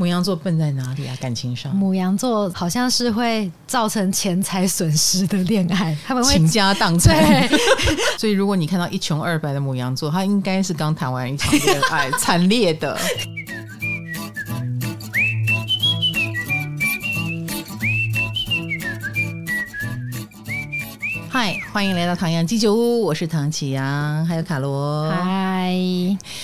[0.00, 1.14] 牡羊座笨在哪里啊？
[1.20, 7.14] 感情上，母羊座好像是会造成钱财损失的恋爱，他们会倾家荡产。
[8.16, 12.98] 所以如果你看到一穷二白的母羊座，他应该是刚谈完一场恋爱，惨烈的。
[21.32, 25.08] 嗨，欢迎来到唐阳鸡酒屋，我是唐启阳，还有卡罗。
[25.12, 25.72] 嗨，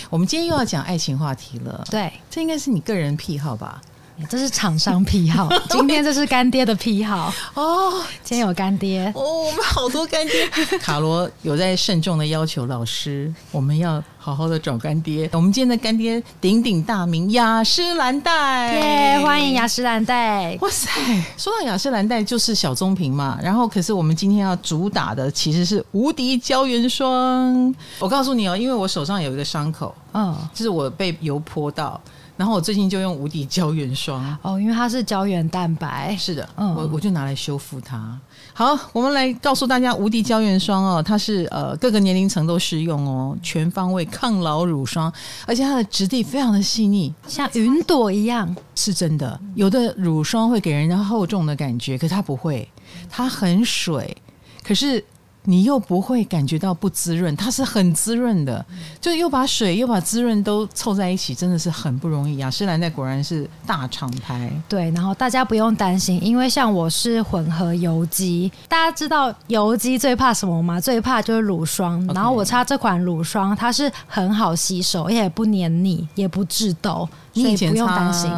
[0.09, 1.85] 我们今天又要讲爱情话题了。
[1.91, 3.83] 对，这应该是你个人癖好吧？
[4.31, 8.03] 这是厂商癖好， 今天这是干爹的癖好哦。
[8.25, 10.47] 今天有干爹哦，我们好多干爹。
[10.81, 15.29] 卡罗有在慎重的要求老师，我们要好好的找干爹。
[15.33, 19.21] 我们今天的干爹鼎鼎大名雅诗兰黛，耶！
[19.21, 20.57] 欢迎雅诗兰黛。
[20.61, 20.91] 哇塞，
[21.37, 27.75] 说到雅诗兰黛就是小棕瓶嘛，然后可是我们今天要主打的其实是无敌胶原霜。
[27.99, 32.01] 我告诉你哦，因为我手上有一个伤口，嗯，就是我被油泼到。
[32.37, 36.15] 然后我最近就用无敌胶原霜哦，因为它是胶原蛋白。
[36.17, 38.19] 是的，嗯，我我就拿来修复它。
[38.53, 45.13] 好，我们来告诉大家无敌胶原霜哦，它是呃各个年龄层都适用哦，全方位抗老乳霜，
[45.47, 49.41] 而且它的质地非常的细腻，像云朵一样，是真的。
[49.55, 52.69] 有的乳霜会给人家厚重的感觉，可是它不会，
[53.09, 54.17] 它很水，
[54.63, 55.03] 可是。
[55.47, 58.65] 你又不会感觉到不滋润，它是很滋润的，
[59.01, 62.37] 就又把水又把滋润都凑在一起，真的是很不容易。
[62.37, 64.91] 雅诗兰黛果然是大厂牌，对。
[64.91, 70.81] 然后大家不用担心，因为像我是混合油肌，大家知道油肌最怕什么吗？
[70.81, 72.05] 最怕就是乳霜。
[72.15, 78.31] 然后我擦这款乳霜，它是很好吸收，也不黏腻，也不致痘，你以不用担心。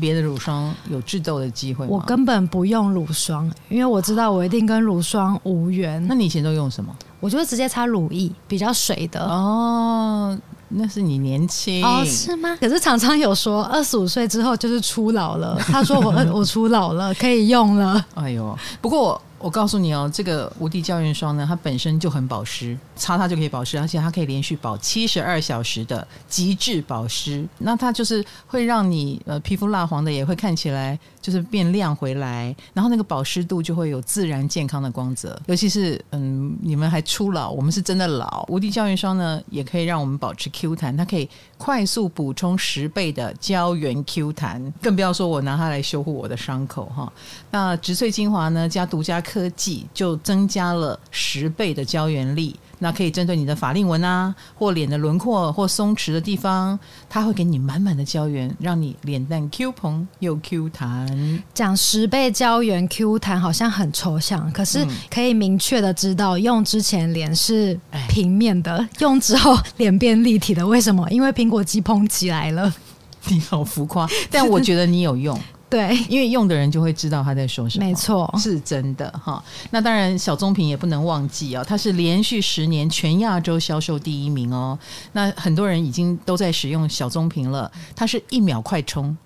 [0.00, 1.90] 别的乳霜有致痘的机会吗？
[1.92, 6.04] 我根本不用乳霜，因为我知道我一定跟乳霜无缘。
[6.06, 6.94] 那你以前都用什么？
[7.20, 9.24] 我就会直接擦乳液，比较水的。
[9.24, 12.56] 哦，那是你年轻哦，是吗？
[12.60, 15.56] 可是常常有说二十五岁之后就是初老了。
[15.60, 18.04] 他说我 我初老了，可以用了。
[18.14, 19.20] 哎呦，不过。
[19.44, 27.46] 我告诉你哦，这个无敌胶原霜呢，它本身就很保湿，擦它就可以保湿，而且它可以连续保七十二小时的极致保湿。
[27.58, 35.40] 那它就是会让你呃皮肤蜡黄的也会看起来就是变亮回来，然后那个保湿度就会有自然健康的光泽。
[35.46, 38.44] 尤其是嗯，你们还初老，我们是真的老。
[38.48, 41.26] 无敌胶原霜呢，也可以让我们保持 Q 弹，它可以
[41.56, 47.10] 快速补充十倍的胶原 Q 弹，更不要说我拿它来修护我的伤口哈。
[47.50, 49.14] 那植萃精华呢，加独家。
[49.24, 61.42] 科技就增加了十倍的胶原力，那可以针对你的法令纹啊，或脸的轮廓或松弛的地方，它会给你满满的胶原，让你脸蛋 Q 蓬又 Q 弹。
[61.52, 70.66] 讲十倍胶原 Q 弹好像很抽象，可是可以明确的知道，用之前脸是平面的，用之后脸变立体的。
[70.66, 71.08] 为什么？
[71.10, 72.72] 因为苹果肌蓬起来了。
[73.28, 75.38] 你好浮夸，但我觉得你有用。
[75.74, 79.42] 对，因为用的人就会知道他在说什么，没错，是真的哈。
[79.72, 84.78] 那当然，小棕瓶也不能忘记哦，它是连续十年全亚洲销售第一名哦。
[85.14, 89.16] 那很多人已经都在使用小棕瓶了，它是一秒快充，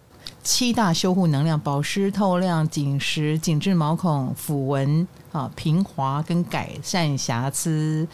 [0.42, 5.06] 七大修护能量，保湿透亮、紧实、紧致毛孔、抚纹。
[5.32, 8.06] 啊，平滑跟改善瑕疵，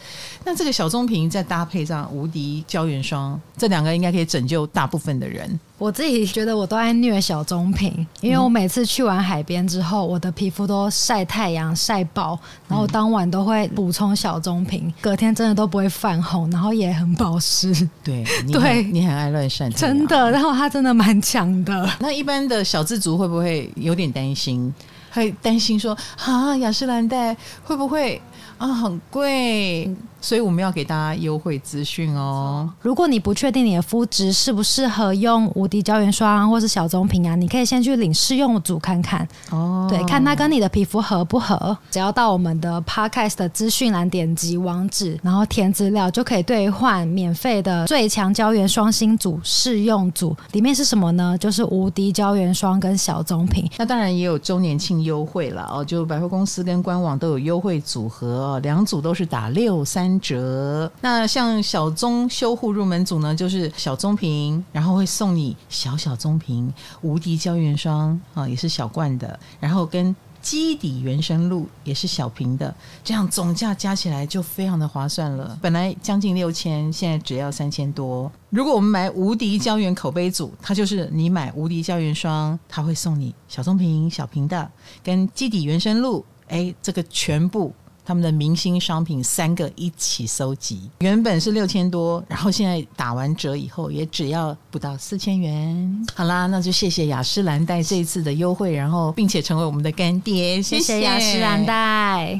[0.43, 5.59] 那这个小棕瓶再搭配上无敌胶原霜，这两个应该可以拯救大部分的人。
[5.77, 12.39] 我自己觉得我都爱虐小棕瓶，因为我每次去完海边之后，我的皮肤都晒太阳晒爆，
[12.69, 17.73] 然后当晚都会补充小棕瓶，隔天真的都不会泛红，然后也很保湿。
[18.01, 20.31] 对，你 对，你很爱乱晒，真的。
[20.31, 21.89] 然后它真的蛮强的。
[21.99, 24.73] 那一般的小资族会不会有点担心？
[25.15, 28.21] 会担心说啊，雅诗兰黛会不会
[28.57, 29.93] 啊很贵？
[30.21, 32.67] 所以我们要给大家优惠资讯哦。
[32.81, 39.85] 如果你不确定你的肤质适不适合用无敌胶原霜或是小棕瓶啊，你可以先去领试用组看看哦。
[39.87, 41.77] 对，看它跟你的皮肤合不合。
[41.91, 50.35] 只要到我们的 Podcast 的资讯栏点击网址，然后填资料，就可以兑换免费的最强胶原双星组试用组。
[50.53, 51.37] 里面是什么呢？
[51.37, 53.69] 就是无敌胶原霜跟小棕瓶。
[53.77, 60.91] 那当然也有周年庆优惠了哦，就百货公司跟官网都有优惠组合呃，两组都是打六三折。
[61.01, 66.71] 那像小棕修护入门组呢，就是小棕瓶，然后会送你小小棕瓶
[67.01, 72.71] 无敌胶原霜啊，也是小罐的，然后跟基底原生露也是小瓶的，
[73.03, 75.57] 这样总价加起来就非常的划算了。
[75.59, 78.31] 本来将近六千，现在只要三千多。
[78.51, 84.69] 如果我们买无敌胶原口碑组，它就是你买无敌胶原霜，它会送你小棕瓶小瓶的
[85.03, 87.73] 跟基底原生露，哎，这个全部。
[88.05, 96.07] 他们的明星商品三个一起搜集，原本是六千多，然后现在打完折以后也只要不到四千元。
[96.13, 102.39] 好啦，那就谢谢雅诗兰黛这一次的优惠，然后并且成为我们的干爹，谢谢雅诗兰黛。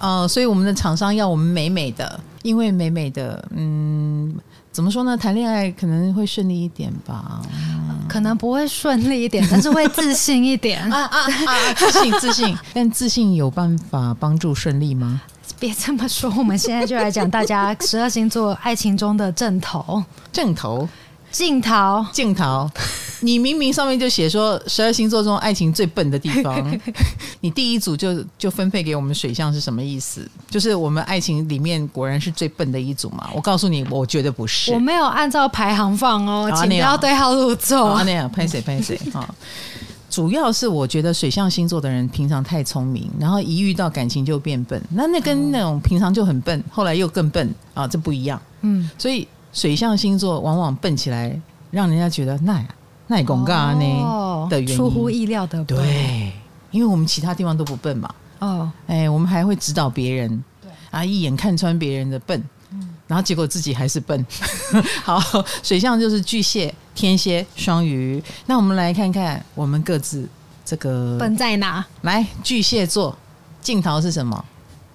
[0.00, 4.34] 呃，所以我们的厂商要我们美美的，因为美美的，嗯，
[4.74, 5.16] 怎么说呢？
[5.16, 11.72] 谈恋爱可能会顺利一点吧，嗯、可能不会顺利一点，但是会自信一点 啊啊啊！
[11.76, 15.22] 自信自信， 但自信有办法帮助顺利吗？
[15.60, 20.88] 别这么说，我们现在就来讲大家十二星座爱情中的正头，正头。
[21.34, 22.70] 镜头，镜头，
[23.20, 26.80] 你明明上面就写说十二星座中爱情最笨的地方，
[27.42, 30.24] 你第一组就就分配给我们水象是什么意思？
[30.48, 33.28] 就是我们爱情里面果然是最笨的一组嘛？
[33.34, 38.00] 我告诉你，我觉得不是，我没有按照排行放哦，请不要对号入座。
[38.04, 39.28] 那样拍谁拍谁啊？
[40.08, 48.40] 主要是我觉得水象星座的人平常太聪明，然后一遇到感情就变笨，那那跟那种平常就很笨，后来又更笨啊，这不一样。
[48.60, 49.26] 嗯，所以。
[49.54, 51.40] 水象星座往往笨起来，
[51.70, 52.62] 让人家觉得那
[53.06, 55.78] 那也尴尬呢的原因，出乎意料的笨。
[55.78, 56.32] 对，
[56.70, 58.14] 因为我们其他地方都不笨嘛。
[58.40, 62.42] 哦，哎，我们还会指导别人，对啊，一眼看穿别人的笨，
[62.72, 64.26] 嗯，然后结果自己还是笨。
[65.04, 65.20] 好，
[65.62, 68.22] 水象就是巨蟹、天蝎、双鱼。
[68.46, 70.28] 那我们来看看我们各自
[70.64, 71.84] 这个笨在哪？
[72.02, 73.16] 来，巨蟹座
[73.62, 74.44] 镜头是什么？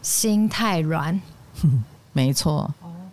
[0.02, 1.20] 心太软。
[2.12, 2.70] 没错。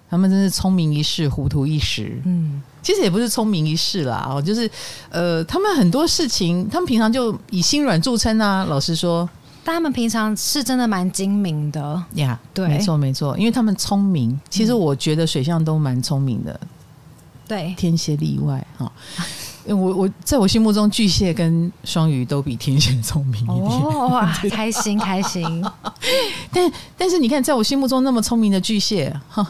[0.08, 2.20] 他们真是聪明一世，糊涂一时。
[2.24, 4.70] 嗯，其实也不是聪明一世啦，哦，就是
[5.10, 8.64] 呃，他们很多事情，他们平常就以心软著称啊。
[8.64, 9.28] 老实说，
[9.64, 12.38] 但他们平常是真的蛮精明的呀。
[12.40, 14.38] Yeah, 对，没错没错，因为他们聪明。
[14.48, 16.60] 其实我觉得水象都蛮聪明的，
[17.48, 18.90] 对，天蝎例外哈。
[19.66, 23.58] 我我在我心目中，巨蟹跟双鱼都比天蝎聪明一点。
[23.58, 25.64] 哦， 哇，开心开心。
[26.52, 29.44] 但但是你看，在我心目中那么聪明的巨蟹，哈。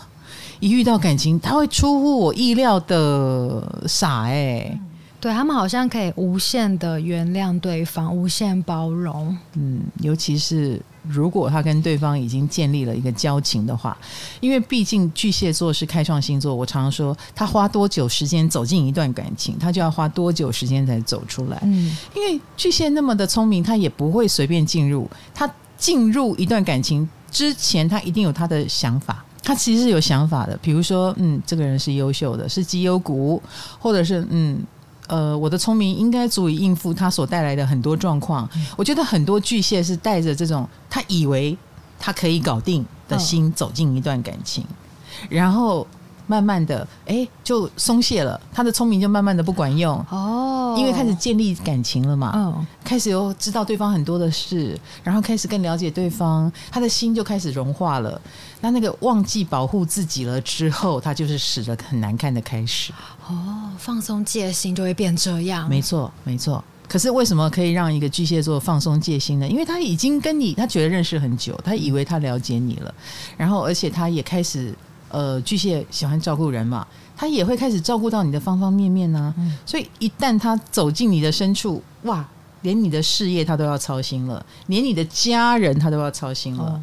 [0.60, 4.80] 一遇到感情，他会出乎我意料的傻哎、欸，
[5.20, 9.36] 对，他们好像可以无限的原谅对方，无限包容。
[9.54, 13.96] 嗯，尤其是如果他跟对方已经建立了一个交情的话，
[14.40, 21.58] 因为毕竟巨蟹座是开创星座，我常常说，他花多久时间走进一段感情，他就要花多久时间才走出来。
[21.62, 25.08] 嗯，因为巨蟹那么的聪明，他也不会随便进入。
[25.34, 29.24] 他进入一段感情之前，他一定有他的想法。
[29.46, 33.40] 他其实是有想法的，比如说，嗯，这个人是优秀的，是绩优股，
[33.78, 34.58] 或者是，嗯，
[35.06, 38.50] 呃，我的聪明应该足以应付他所带来的很多状况。
[38.56, 41.56] 嗯、我觉得很多巨蟹是带着这种他以为
[41.96, 45.86] 他可以搞定的心走进一段感情，哦、然后。
[46.26, 58.20] 慢慢的，哎，就松懈了，他的聪明就慢慢的不管用哦，因为开始建立感情了嘛，嗯，开始又知道对方很多的事，然后开始更了解对方，他的心就开始融化了。
[58.60, 62.92] 那那个忘记保护自己了之后，他就是使得很难看的开始。
[63.28, 66.62] 哦，放松戒心就会变这样，没错，没错。
[66.88, 69.48] 可是为什么可以让一个巨蟹座放松戒心呢？
[69.48, 72.94] 因为他已经跟你，他觉得认识很久，他以为他了解你了，
[73.36, 74.74] 然后而且他也开始。
[75.08, 76.86] 呃，巨蟹喜欢照顾人嘛，
[77.16, 79.34] 他也会开始照顾到你的方方面面呢、啊。
[79.38, 82.28] 嗯、所以一旦他走进你的深处，哇，
[82.62, 86.64] 连你的事业他都要操心了，连你的家人他都要操心了。
[86.64, 86.82] 哦、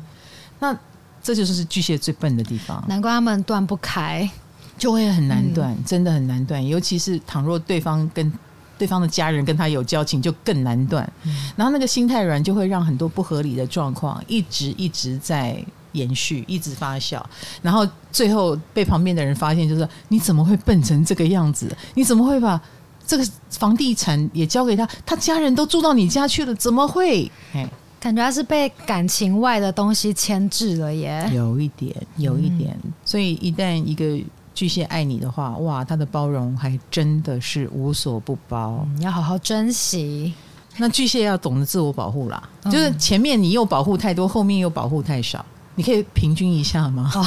[0.59, 0.75] 那
[1.21, 2.83] 这就是巨蟹最笨的地方。
[2.87, 4.29] 难怪他们断不开，
[4.77, 6.65] 就会很难断，嗯、真的很难断。
[6.65, 8.31] 尤其是倘若对方跟
[8.77, 11.03] 对方的家人跟他有交情，就更难断。
[11.23, 15.63] 嗯、然后那个心太软，就会让很多不合理的状况一直一直在。
[15.94, 17.19] 延续一直发酵，
[17.62, 21.76] 然后最后被旁边的人发现，就是你怎么会笨成这个样子？
[21.95, 22.62] 你怎么会把
[23.07, 24.88] 这个房地产也交给他？
[25.06, 27.31] 他家人都住到你家去了，怎么会？
[27.54, 27.68] 哎，
[28.00, 31.30] 感觉他是被感情外的东西牵制了耶。
[31.33, 32.78] 有一点，有一点。
[32.83, 34.19] 嗯、所以一旦一个
[34.54, 38.88] 巨蟹爱你的话，哇，他的包容还真的是无所不包。
[38.97, 40.33] 你要好好珍惜。
[40.78, 45.45] 那巨蟹要懂得自我保护啦，嗯、就是前面你又保护太多，后面又保护太少。
[45.75, 47.03] 你可以平均一下吗？
[47.11, 47.23] 好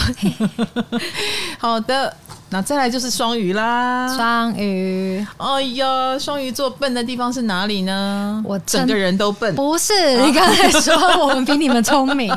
[1.58, 2.14] 好的，
[2.50, 4.06] 那再来就是双鱼啦。
[4.16, 8.42] 双鱼，哎呀，双鱼座笨的地方是哪里呢？
[8.46, 9.54] 我整个人都笨。
[9.54, 9.92] 不是，
[10.24, 10.94] 你刚才说
[11.26, 12.30] 我们比你们聪明，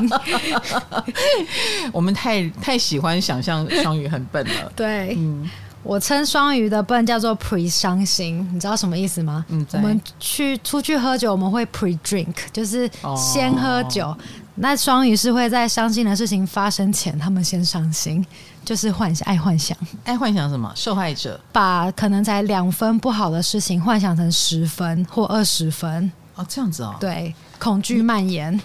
[1.93, 4.71] 我们太太喜欢想象双鱼很笨了。
[4.75, 5.47] 对，嗯，
[5.83, 9.45] 我称双鱼的笨叫做 pre 伤心，你知道什么意思吗？
[9.49, 14.07] 嗯，我们去出去喝酒，我们会 pre drink，就是先喝酒。
[14.07, 14.17] 哦
[14.61, 18.25] 那双鱼是会在伤心的事情发生前，他们先伤心，
[18.65, 20.71] 就是幻想，爱幻想，爱幻想什么？
[20.75, 26.11] 受害者把可能才两分不好的事情幻想成十分或二十分。
[26.35, 26.95] 哦，这样子哦。
[26.99, 28.59] 对，恐惧蔓延。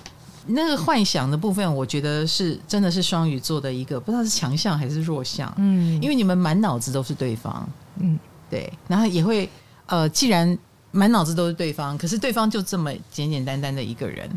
[0.46, 5.52] 那个幻想的部分，我觉得是真的是双鱼座的一个，不知道是强项还是弱项。
[5.56, 7.66] 嗯，因为你们满脑子都是对方。
[8.00, 8.18] 嗯，
[8.50, 9.48] 对，然后也会
[9.86, 10.58] 呃，既然
[10.90, 14.28] 满脑子都是对方，可是对方就这么简简单单的一个人，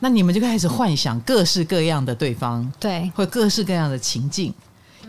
[0.00, 4.52] 那你们就开始幻想各式各样的对方，对，或各式各样的情境。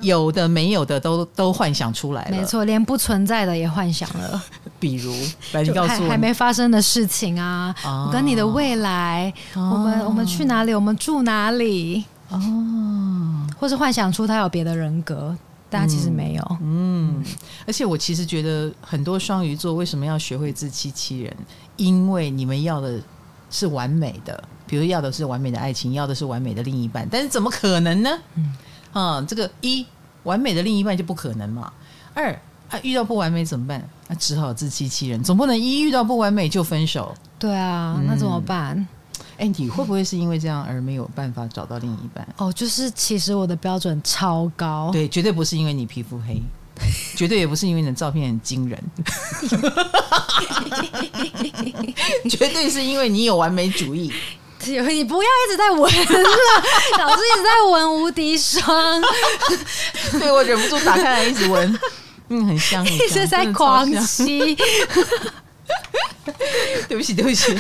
[0.01, 4.43] 有的没有的都都幻想出来了，没错，连不存在的也幻想了。
[4.79, 5.13] 比如，
[5.51, 7.75] 来你告诉我，还没发生的事情啊，
[8.12, 15.38] 跟你的未来，哦、我们我们去哪里，我们住哪里，哦，或是幻想出他有别的人格，
[15.69, 16.43] 但其实没有。
[16.62, 17.25] 嗯，嗯，
[17.67, 21.31] 而且我其实觉得很多双鱼座为什么要学会自欺欺人？
[21.77, 23.00] 因为你们要的
[23.51, 28.10] 是完美的，比如要的是完美的爱情，要的是完美的另一半，但是怎么可能呢？
[28.36, 28.55] 嗯。
[28.93, 29.86] 啊，这个一
[30.24, 31.72] 完美的另一半就不可能嘛。
[32.13, 32.34] 二
[32.70, 33.88] 啊，遇到不完美怎么办？
[34.08, 37.13] 那、啊、只好自欺欺人，总不能一遇到不完美就分手。
[37.38, 38.88] 对啊，嗯、那怎么办？
[39.38, 42.27] 哎，你会不会是因为这样而没有办法找到另一半？
[42.38, 46.41] 哦，就是其实我的标准超高，对，绝对不是因为你皮肤黑，
[47.15, 48.83] 绝对也不是因为你的照片很惊人，
[52.29, 54.11] 绝对是因为你有完美主义。
[54.63, 56.00] 你不要一直在闻了，
[57.00, 59.01] 老师一直在闻无敌霜，
[60.19, 61.79] 对，我忍不住打开来一直闻，
[62.29, 64.55] 嗯，很香，很香，一直在狂吸。
[66.88, 67.57] 对不起，对不起。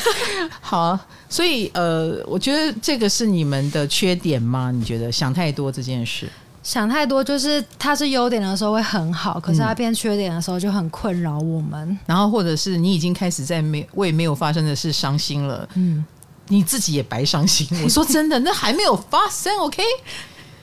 [0.59, 4.69] 好，所以呃，我觉得这个是你们的缺点吗？
[4.71, 6.29] 你觉得想太多这件事？
[6.63, 11.89] 想太多就是它是优点的时候会很好，可是它变缺点的时候就很困扰我们。
[11.89, 11.99] 嗯。
[12.05, 16.05] 然后或者是你已经开始在没为没有发生的事伤心了，嗯。
[16.47, 17.65] 你自己也白伤心。
[17.81, 19.81] 我说真的，那还没有发生，OK？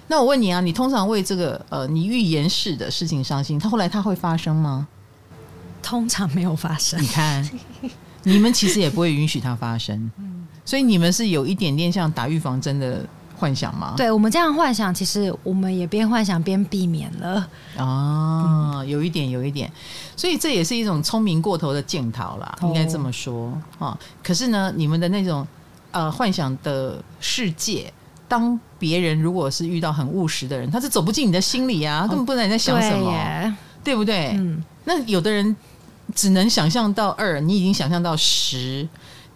[0.08, 4.86] 那我问你啊，你通常为这个呃，你预言式的事情伤心，它后来它会发生吗？
[5.82, 7.00] 通常没有发生。
[7.02, 7.50] 你看，
[8.24, 13.02] 你们其实也不会允许它发生，嗯所以你们是有一点点像打预防针的
[13.38, 13.94] 幻想吗？
[13.96, 17.48] 对，我们这样幻想，其实我们也边幻想边避免了。
[17.78, 19.70] 哦，有一点，有一点，
[20.16, 23.96] 所以这也是一种聪明过头的检讨啦，应该这么说啊。
[24.22, 25.46] 可是呢，你们的那种。
[25.90, 27.90] 呃，幻想的世界，
[28.28, 33.10] 当别人如果是遇到很务实的人，他是走不进你的心里啊，他根本不知道你在想什么，
[33.82, 34.32] 对，对不对？
[34.34, 35.56] 嗯，那有的人
[36.14, 38.86] 只能想象到二，你已经想象到十，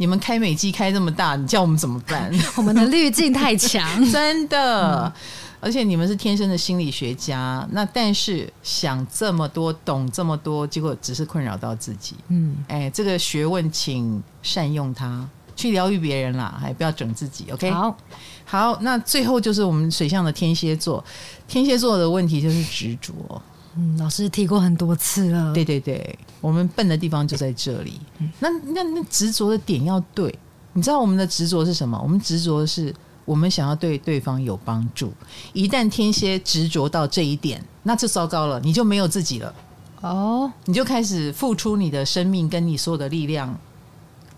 [0.02, 2.28] 你们开美肌开这么大，你叫我们怎么办？
[2.59, 5.04] 我们的滤镜太强， 真的。
[5.04, 5.12] 嗯，
[5.61, 12.16] 而且你们是天生的心理学家，那但是想这么多，懂这么多，结果只是困扰到自己。
[12.30, 15.25] 嗯，哎，这个学问，请善用它。
[15.54, 17.47] 去疗愈别人啦，还不要整自己。
[17.52, 17.97] OK，好，
[18.44, 21.04] 好，那最后就是我们水象的天蝎座，
[21.47, 23.40] 天蝎座的问题就是执着。
[23.76, 25.52] 嗯，老师提过很多次了。
[25.52, 28.00] 对对对，我们笨的地方就在这里。
[28.18, 30.38] 嗯、那那那执着的点要对，
[30.72, 31.98] 你知道我们的执着是什么？
[32.02, 35.12] 我们执着的是我们想要对对方有帮助。
[35.52, 39.54] 一旦天蝎执着到这一点，那就糟糕了，你就没有自己了。
[40.00, 43.58] 哦，你就开始付出你的生命跟你所有的力量。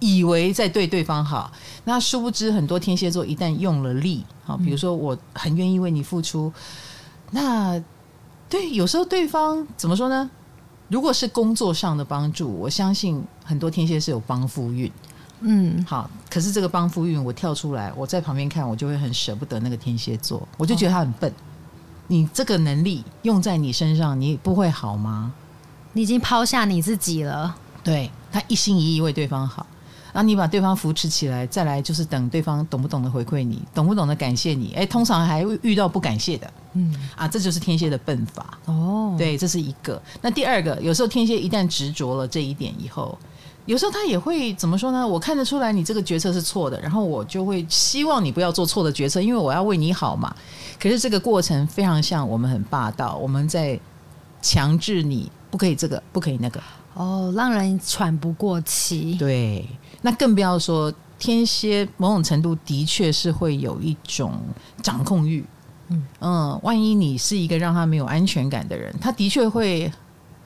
[0.00, 1.50] 以为在对对方好，
[1.84, 6.52] 那殊不知很多天蝎座一旦用了力，好，比如说我很愿意为你付出，
[7.30, 7.82] 那
[8.54, 10.30] 对，有时候对方怎么说呢？
[10.86, 14.88] 如果是工作上的帮助，我相信很多天蝎是有帮夫运，
[15.40, 21.28] 嗯，好，可是这个帮夫运，我跳出来，我在旁边看，我就会很舍不得那个天蝎座，我就觉得他很笨。
[21.32, 21.34] 哦、
[22.06, 25.32] 你这个能力用在你身上，你不会好吗？
[25.94, 29.66] 你已经抛下你自己了，对，他一心一意为对方好。
[30.14, 34.72] 然后你把对方扶持起来，再来就是等对方懂不懂得回馈你，懂不懂得感谢你。
[34.76, 39.16] 哎，通常还会遇到不感谢的，嗯啊，这就是天蝎的笨法哦。
[39.18, 40.00] 对，这是一个。
[40.20, 43.18] 那第二个，有时候天蝎一旦执着了这一点以后，
[43.66, 45.04] 有时候他也会怎么说呢？
[45.04, 50.32] 我看得出来你这个决策是错的，然后我就会希望你不要做错的决策，因为我要为你好嘛。
[50.80, 53.76] 可是这个过程非常像我们很霸道，我们在
[54.40, 56.62] 强制你不可以这个，不可以那个。
[56.94, 59.14] 哦，让人喘不过气。
[59.14, 59.66] 对。
[60.02, 64.32] 那更不要说天蝎，某种程度的确是会有一种
[64.82, 65.44] 掌控欲。
[65.88, 69.90] 嗯嗯，万一你是一个让他没有安全感的人，他的确会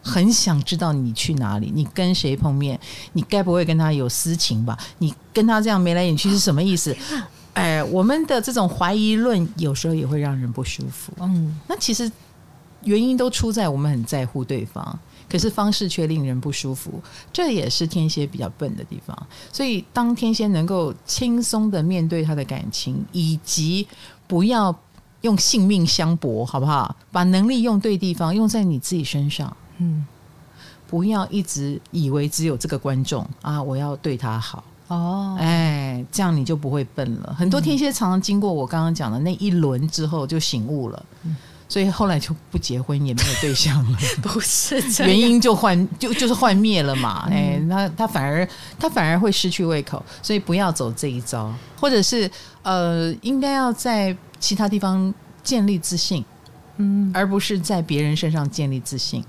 [0.02, 2.78] 很想知道你去哪里，你跟谁碰面，
[3.12, 4.78] 你该不会跟他有私情吧？
[4.98, 6.96] 你跟他这样眉来眼去是什么意思？
[7.54, 11.12] 哎，我们的这种怀疑论有时候也会让人不舒服。
[11.20, 12.10] 嗯，那其实
[12.84, 14.98] 原因都出在我们很在乎对方。
[15.28, 17.00] 可是方式却令人不舒服，
[17.32, 19.26] 这也是天蝎比较笨的地方。
[19.52, 23.86] 所以，当天蝎能够轻松的面对他的感情，以及
[24.26, 24.74] 不要
[25.22, 26.94] 用性命相搏，好不好？
[27.10, 29.54] 把能力用对地方，用在你自己身上。
[29.78, 30.06] 嗯，
[30.86, 37.34] 不要一直以为只有这个观众啊，我要对他好，哦，哎，这样你就不会笨了。
[37.38, 41.36] 很多天蝎常常经过我刚刚讲的那一轮之后就醒悟了，嗯、
[41.68, 43.98] 所以后来就不结婚也没有对象了。
[44.22, 47.28] 不是这，原因就幻就就是幻灭了嘛。
[47.30, 48.48] 嗯、哎，他他反而
[48.78, 52.30] 他反而会失去胃口，所以不要走这一招，或者是
[52.62, 56.24] 呃，应该要在其他地方建立自信，
[56.78, 59.22] 嗯，而不是在别人身上建立自信，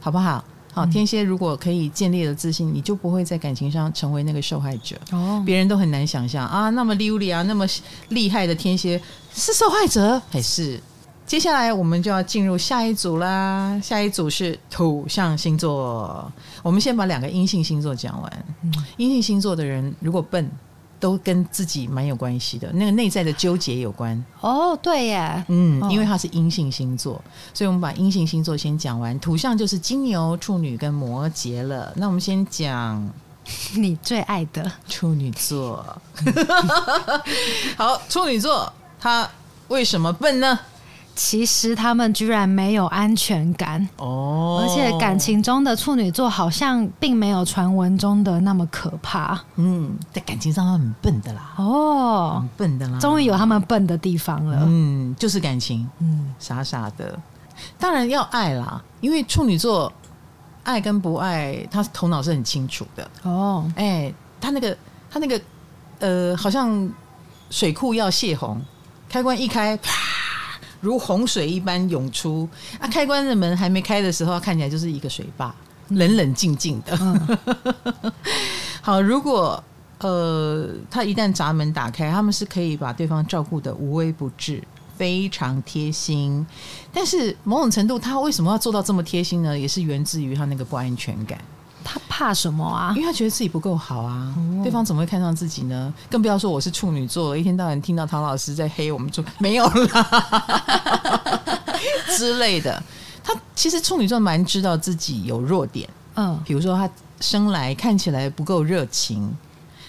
[0.00, 0.44] 好不好？
[0.74, 4.94] 好，天蝎如果可以建立了自信，你就不会在感情上成为那个受害者。
[5.12, 7.66] 哦，别人都很难想象啊，那么溜利啊，那么
[8.10, 9.00] 厉害的天蝎
[9.34, 10.78] 是受害者还是？
[11.26, 16.30] 接下来我们就要进入下一组啦，下一组是土象星座。
[16.62, 18.46] 我们先把两个阴性星座讲完。
[18.96, 20.50] 阴性星座的人如果笨。
[20.98, 24.24] 都跟自己蛮有关系的，那个内在的纠结有关。
[24.40, 27.20] 哦，对耶，嗯，因为它是阴性星座，
[27.52, 29.16] 所以我们把阴性星座先讲完。
[29.20, 31.92] 土象就是金牛、处女跟摩羯了。
[31.96, 33.06] 那我们先讲
[33.76, 35.84] 你最爱的处女座。
[37.76, 39.30] 好，处女座，他
[39.68, 40.58] 为什么笨呢？
[41.16, 49.40] 其实他们居然没有安全感哦，而且感情中的处女座好像并没有传闻中的那么可怕。
[49.56, 54.62] 嗯，在感情上他很笨的啦，哦，很笨的啦，终于有他们笨的地方了。
[54.66, 57.18] 嗯，就是感情，嗯，傻傻的。
[57.78, 59.90] 当然要爱啦，因为处女座
[60.64, 63.10] 爱跟不爱，他头脑是很清楚的。
[63.22, 64.76] 哦，哎，他那个
[65.10, 65.40] 他那个
[66.00, 66.86] 呃，好像
[67.48, 68.60] 水库要泄洪，
[69.08, 69.90] 开关一开，啪。
[70.80, 72.86] 如洪水一般涌出啊！
[72.88, 75.54] 开关的门还没开的时候，看起来就是一个水坝，
[75.88, 76.96] 冷冷静静的。
[77.00, 78.12] 嗯、
[78.82, 79.62] 好，如果
[79.98, 84.62] 呃，他一旦闸门打开，他们是可以把对方照顾得无微不至，
[84.96, 86.46] 非常贴心。
[86.92, 89.58] 但是某种程度，他为什么要做到这么贴心呢？
[89.58, 91.38] 也是源自于他那个不安全感。
[91.88, 92.92] 他怕什么啊？
[92.96, 95.94] 因为他觉得自己不够好啊，哦、对方怎么会看上自己呢？
[96.10, 101.42] 更不要说我是处女座，一天到晚听到唐老师在黑我们，就 没有啦
[102.16, 102.82] 之类的。
[103.22, 106.90] 他其实处女座蛮知道自己有弱点，嗯，比如说他
[107.20, 109.32] 生来看起来不够热情，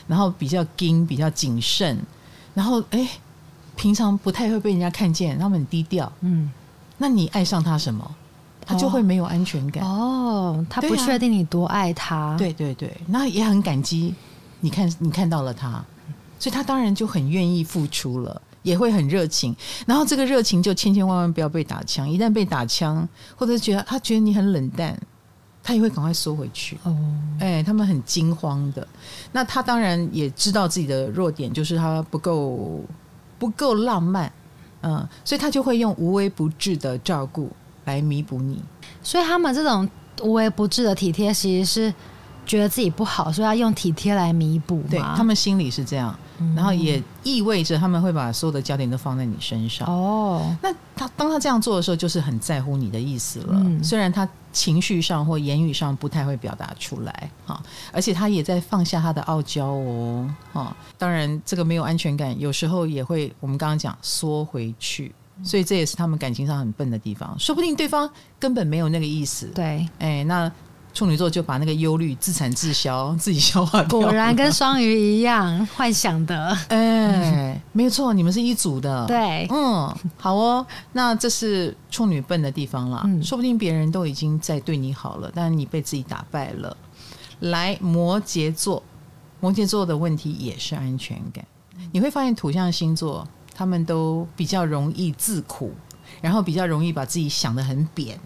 [0.07, 1.97] 然后比较矜，比较谨慎，
[2.53, 3.07] 然后哎，
[3.75, 6.51] 平常不太会被人家看见，他们很低调，嗯，
[6.97, 8.15] 那你爱上他什么？
[8.67, 9.81] 他就会没有安全感。
[9.83, 14.13] 哦，他不确定你多爱他，对对对，那也很感激
[14.59, 15.83] 你看你看到了他，
[16.37, 24.99] 所以他当然就很愿意付出了，也会很热情，然后这个热情就千千万万不要被打枪，一旦被打枪或者觉得他觉得你很冷淡，
[25.63, 26.77] 他也会赶快缩回去。
[26.83, 26.93] 哦，
[27.39, 28.85] 哎，他们很惊慌的，
[29.31, 32.83] 那他当然也知道自己的弱点就是他不够
[33.39, 34.29] 不够浪漫，
[34.81, 37.49] 嗯，所以他就会用无微不至的照顾。
[37.87, 38.61] 来弥补你，
[39.01, 39.89] 所以他们这种
[40.21, 41.93] 无微不至的体贴，其实是
[42.45, 44.83] 觉得自己不好，所以要用体贴来弥补。
[44.89, 49.87] 对，他们心里是这样，嗯、然后也意味着他们会把所有的焦点都放在你身上。
[49.87, 53.53] 哦，那他当他这样做的时候，就是很在乎你的意思了。
[53.55, 57.61] 嗯、虽然他情绪上或言语上不太会表达出来，哈，
[57.93, 60.75] 而且他也在放下他的傲娇哦，哈。
[60.97, 65.13] 当然，这个没有安全感，有时候也会我们刚刚讲缩回去。
[65.43, 69.45] 所以这也是他们感情上很笨的地方，说不定对方根本没有那个意思。
[69.53, 70.51] 对，哎，那
[70.93, 73.99] 处女座就把那个忧虑自产自销，自己消化掉。
[73.99, 76.57] 果然跟双鱼一样，幻想的。
[76.69, 79.05] 哎，没有错，你们是一组的。
[79.05, 80.65] 对，嗯，好哦。
[80.93, 83.03] 那这是处女笨的地方啦。
[83.05, 86.75] 嗯，说不定别人都已经在对你好了，但是你被自己打败了。
[87.41, 88.81] 来，摩羯座，
[89.39, 91.45] 摩羯座的问题也是安全感。
[91.91, 93.27] 你会发现土象星座。
[93.57, 95.73] 他们都比较容易自苦，
[96.21, 98.19] 然后比较容易把自己想得很扁。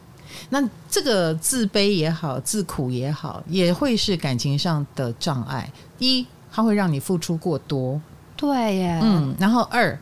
[0.50, 5.72] 那这个自卑也好，自苦也好，也会是感情上的障碍。
[6.00, 8.02] 一，它会让你付出过多。
[8.36, 9.00] 对耶。
[9.02, 9.34] 嗯。
[9.40, 9.98] 然后二，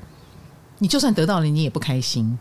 [0.79, 2.39] 你就算得到了，你也不开心。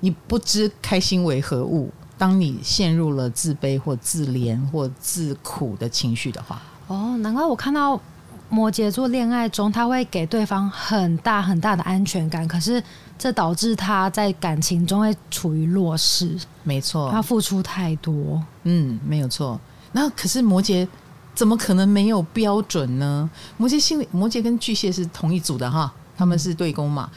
[0.00, 1.90] 你不知开心为何物。
[2.16, 8.00] 当你陷入了自卑或自怜或自苦的情绪的话，哦，难怪我看到。
[8.52, 12.82] 摩羯座恋爱中，他会给对方很大很大的安全感，可是
[13.18, 16.36] 这导致他在感情中会处于弱势。
[16.62, 18.42] 没错，他付出太多。
[18.64, 19.58] 嗯，没有错。
[19.92, 20.86] 那可是摩羯
[21.34, 23.28] 怎么可能没有标准呢？
[23.56, 27.10] 摩羯心里，摩羯跟巨蟹是同一组的哈，他们是对宫嘛。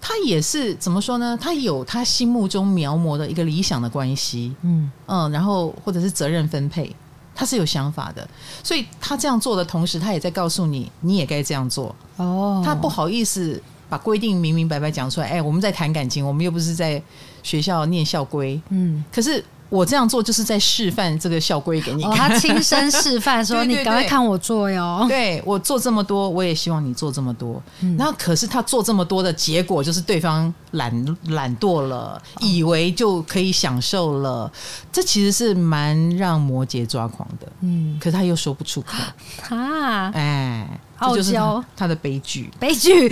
[0.00, 1.36] 他也是怎么说呢？
[1.38, 4.56] 他有他心目中描摹的一个理想的关系。
[4.62, 6.96] 嗯嗯，然后或者是责任分配。
[7.38, 8.28] 他是有想法的，
[8.64, 11.94] 所以他这样做的同时，他也在告诉你，你也该这样做。
[12.16, 15.28] 哦，他不好意思把规定明明白白讲出来。
[15.28, 17.00] 哎，我们在谈感情，我们又不是在
[17.44, 18.60] 学校念校规。
[18.70, 22.12] 嗯，可是我这样做就是在示范这个校规给你看。
[22.12, 27.62] 哦，他亲身示范说：“你赶快看我做哟。”对，我做这么多，我也希望你做这么多。
[27.80, 34.30] 嗯、然后，可是他做这么多的结果，就是对方懒懒惰了，以为就可以享受了。
[34.30, 34.52] 哦、
[34.92, 37.46] 这其实是蛮让摩羯抓狂的。
[37.60, 38.94] 嗯，可是他又说不出口
[39.54, 40.10] 啊！
[40.14, 43.08] 哎，这就是他，他的悲剧，悲剧。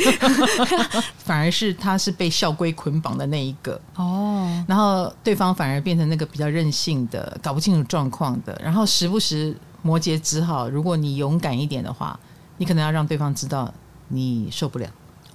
[1.19, 3.81] 反而是他是被校规捆绑的那一个。
[3.95, 12.19] 哦，然后对方反而变成那个比较任性的，搞不清楚状况的，然后时不时摩羯只好，如果你勇敢一点的话，
[12.57, 13.73] 你可能要让对方知道
[14.09, 14.89] 你受不了。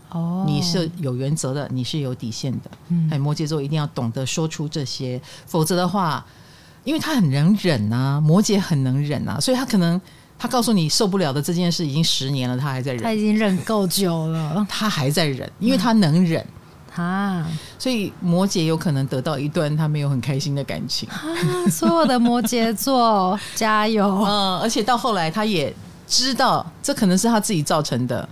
[0.10, 6.26] 哦，你是有原则的，你是有底线的，嗯，哎，摩羯座一定要懂得说出这些，否则的话，
[6.84, 10.02] 因为他很能忍啊，摩羯很能忍啊，所以他可能。
[10.42, 13.04] 他告诉你受不了的这件事已经十年了，他还在忍。
[13.04, 16.44] 他已经忍够久了，他还在忍，因为他能忍
[16.96, 17.48] 啊。
[17.78, 21.08] 所以摩羯有可能得到一段他没有很开心的感情。
[21.10, 21.22] 啊，
[21.70, 24.04] 所有的摩羯座加油！
[24.04, 25.72] 嗯， 而且到后来他也
[26.08, 28.28] 知道这可能是他自己造成的，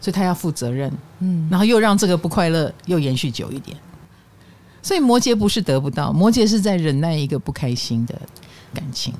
[0.00, 0.88] 所以他要负责任。
[1.18, 3.76] 嗯，然后又让这个不快乐又延续久一点。
[4.82, 8.14] 所以摩羯不是得不到，摩羯是在忍耐一个不开心的
[8.72, 9.12] 感情。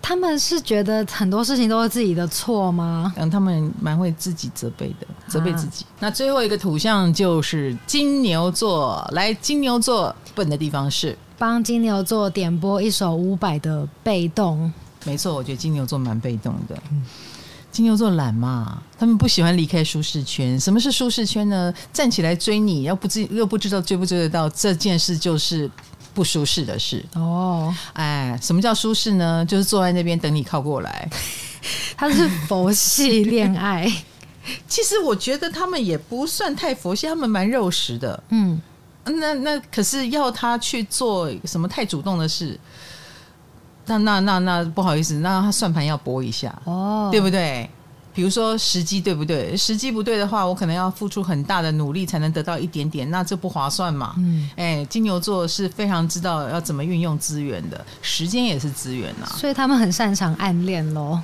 [0.00, 3.12] 他们是觉得很多事情都是自己的错吗？
[3.16, 5.84] 嗯，他们蛮会自己责备的，责备自己。
[5.84, 14.72] 啊、那最后一个土象就是金牛座，来，金牛座笨的地方是帮金牛座点播一首伍佰的《被动》。
[15.06, 16.74] 没错，我觉得金牛座蛮被动的。
[16.90, 17.04] 嗯、
[17.70, 20.58] 金牛座懒嘛，他们不喜欢离开舒适圈。
[20.58, 21.74] 什么是舒适圈呢？
[21.92, 25.70] 站起来追你，要不知又不知道追不追得到，这件事就是。
[26.14, 29.44] 不舒适的事哦，哎，什么叫舒适呢？
[29.46, 31.08] 就是坐在那边等你靠过来。
[31.96, 33.90] 他是佛系恋爱，
[34.68, 38.22] 其实我觉得他们也不算太佛系，他们蛮肉食的。
[38.28, 38.60] 嗯，
[39.04, 42.58] 那那可是要他去做什么太主动的事，
[43.86, 47.68] 那那那那不好意思，那他算盘要拨一下哦，对不对？
[48.18, 49.56] 比如说时机对不对？
[49.56, 54.14] 时机不对的话，我可能要付出很大的努力才能得到一点点，那这不划算嘛。
[54.16, 59.26] 嗯，哎，金牛座是非常知道要怎么运用资源的，时间也是资源呐。
[59.36, 61.20] 所以他们很擅长暗恋喽。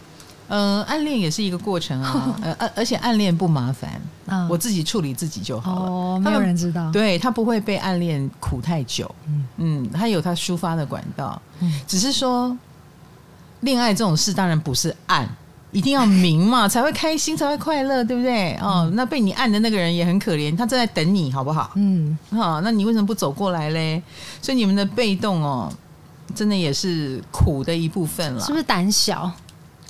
[0.47, 5.91] 嗯、呃，暗恋也是一个过程啊， 呃，而而且暗恋不麻烦，嗯、我自己处理自己就好了。
[5.91, 6.93] 哦，没有人知道。
[6.93, 9.13] 对，他不会被暗恋苦太久。
[9.27, 11.43] 嗯嗯，他有他抒发的管道。
[11.59, 12.57] 嗯，只是说
[13.63, 15.29] 恋爱这种事当然不是暗。
[15.75, 18.55] 一定要明嘛，才会开心，才会快乐，对不对？
[18.59, 21.73] 哦，那被你按的那个人也很可怜，他正在等你，好不好？
[21.75, 24.01] 嗯，好，那你为什么不走过来嘞？
[24.41, 25.69] 所以你们的被动哦，
[26.33, 28.41] 真的也是苦的一部分了。
[28.41, 29.29] 是不是胆小？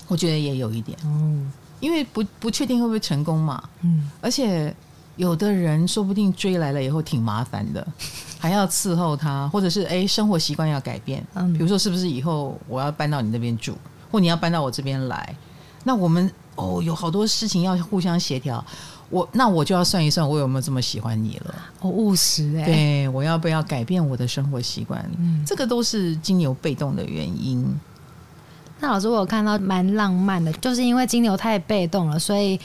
[0.07, 4.75] 我觉得也有一点，嗯，因为不不确定会不会成功嘛，嗯，而且
[5.17, 7.87] 有的人说不定追来了以后挺麻烦的，
[8.39, 13.77] 还要伺候他，或者是哎，生活习惯要改变，嗯，比如说是不是以后我要搬到你那边住，
[14.11, 15.35] 或你要搬到我这边来。
[15.85, 18.61] 那我们哦，有好多事情要互相协调，
[19.09, 21.55] 我那我就要算一算，我有没有这么喜欢你了？
[21.79, 25.09] 哦，务实哎，对，我要不要改变我的生活习惯？
[25.17, 27.63] 嗯，这个都是金牛被动的原因。
[28.81, 32.59] 那老师，我有看到蛮浪漫的，就是因为金牛太被动了，所以。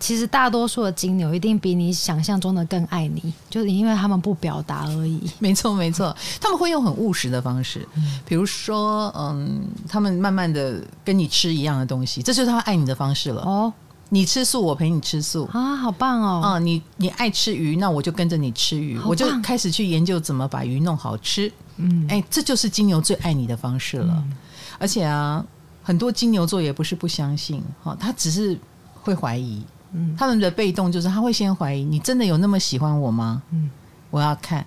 [0.00, 5.20] 其实大多数的金牛一定比你想象中的更爱你，就是因为他们不表达而已。
[5.38, 7.86] 没错，没错，他们会用很务实的方式，
[8.24, 13.42] 比如说，嗯，他们慢慢的跟你吃一样的东西，这就是他爱你的方式了。
[13.42, 13.70] 哦，
[14.08, 16.40] 你吃素，我陪你吃素啊，好棒哦！
[16.42, 21.52] 啊，你你爱吃鱼，那我就跟着你吃鱼，我就开始去研究怎么把鱼弄好吃。
[21.76, 24.14] 嗯，哎，这就是金牛最爱你的方式了。
[24.16, 24.32] 嗯，
[24.78, 25.44] 而且啊，
[25.82, 28.58] 很多金牛座也不是不相信，哈，他只是
[29.02, 29.62] 会怀疑。
[29.92, 33.42] 嗯，他们的被动就是他会先怀疑你真的有那么喜欢我吗？
[33.50, 33.70] 嗯，
[34.10, 34.64] 我要看。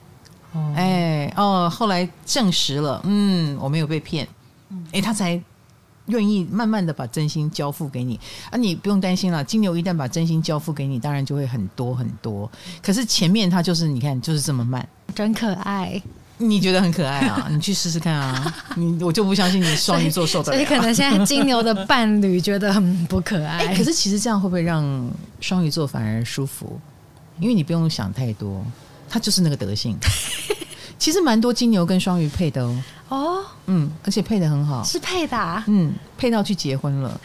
[0.54, 4.28] 哦，哎，哦，后来证实了，嗯，我没有被骗。
[4.70, 5.42] 嗯，哎，他才
[6.08, 8.20] 愿意慢慢的把真心交付给你。
[8.52, 12.52] 啊，你不用担心了，金牛一旦把真心交付给你，当然就会很多很多。
[12.84, 16.02] 可是前面他就是你看，就是这么慢，真可爱。
[16.38, 17.48] 你觉得很可爱啊？
[17.52, 18.54] 你去试试看啊！
[18.76, 20.58] 你我就不相信你双鱼座受得了。
[20.58, 23.60] 所以可能现在金牛的伴侣觉得很不可爱。
[23.68, 26.80] 欸，可是其实这样会不会让双鱼座反而舒服？
[27.40, 28.66] 因为你不用想太多，
[29.10, 29.98] 他就是那个德性。
[31.00, 32.84] 其实蛮多金牛跟双鱼配的哦。
[33.10, 35.64] 哦，嗯，而且配的很好，是配的啊。
[35.68, 37.20] 嗯，配到去结婚了。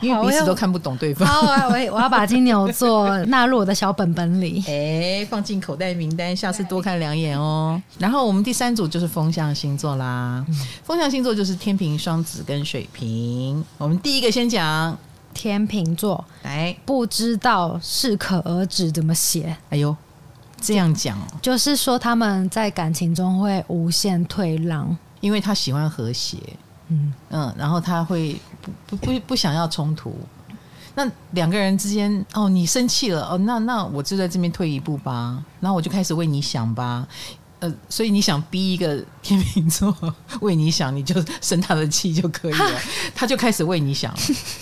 [0.00, 1.26] 因为彼此都看不懂对方。
[1.26, 7.80] 好，我我要把金牛座纳入我的小本本里， 哎，放进口袋名单，下次多看两眼哦。
[7.98, 10.54] 然后我们第三组就是风象星座啦，嗯、
[10.84, 13.64] 风象星座就是天平、双子跟水瓶。
[13.78, 14.96] 我们第一个先讲。
[15.38, 19.54] 天秤座，来，不知道适可而止怎么写？
[19.68, 19.94] 哎呦，
[20.58, 26.38] 这样讲，就是说他们在感情中会无限退让，因为他喜欢和谐，
[26.88, 27.12] 嗯。
[27.28, 28.34] 嗯，然后他会
[28.86, 30.16] 不不不不想要冲突。
[30.94, 37.06] 那两个人之间，哦，你生气了，哦，那那我就在这边退一步吧，然后我就开始为你想吧。
[37.58, 39.94] 呃，所以你想逼一个天秤座
[40.40, 42.80] 为你想，你就生他的气就可以了，
[43.14, 44.18] 他就开始为你想了。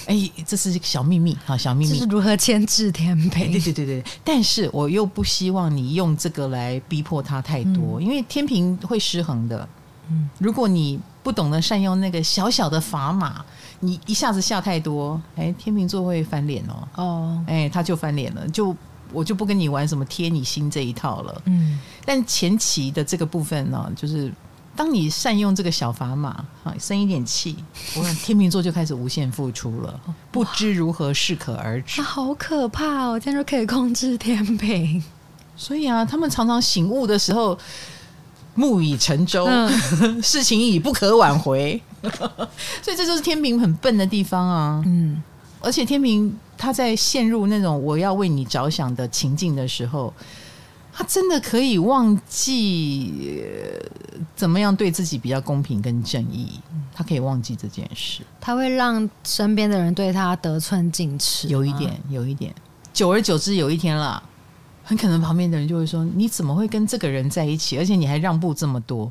[0.07, 1.99] 哎，这是小秘密啊，小秘密。
[1.99, 3.51] 是如何牵制天平？
[3.51, 4.05] 对对对对。
[4.23, 9.69] 但是我又不希望你用这个来逼迫他太多，嗯、因为天平会失衡的。
[10.11, 13.45] 嗯，如果你不懂得善用那个小小的砝码，
[13.81, 16.89] 你一下子下太多，哎，天秤座会翻脸哦。
[16.97, 18.75] 哦，哎，他就翻脸了，就。
[19.13, 21.43] 我就不跟你玩什么贴你心这一套了。
[21.45, 24.33] 嗯，但前期的这个部分呢，就是
[24.75, 26.31] 当你善用这个小砝码，
[26.65, 27.55] 啊，生一点气，
[27.97, 30.01] 我看天秤座就开始无限付出了，
[30.33, 32.03] 不知如何适可而止。
[32.03, 33.21] 好可怕哦！
[33.21, 35.01] 这样就可以控制天平。
[35.55, 37.57] 所以啊，他们常常醒悟的时候，
[38.55, 39.69] 木已成舟，嗯、
[40.23, 41.81] 事情已不可挽回。
[42.83, 44.83] 所以这就是天平很笨的地方啊。
[44.87, 45.23] 嗯，
[45.61, 46.35] 而且天平。
[46.57, 50.15] 他在陷入那种我要为你着想的情境的时候，
[50.93, 53.43] 他真的可以忘记
[54.37, 56.61] 怎么样对自己比较公平跟正义。
[56.95, 61.49] 他可以忘记这件事，他会让身边的人对他得寸进尺。
[61.49, 62.55] 有一点，有一点，
[62.93, 64.23] 久而久之，有一天了，
[64.85, 67.77] 很可能旁边的人就会说：“你怎么会跟这个人在一起？
[67.77, 69.11] 而且你还让步这么多？”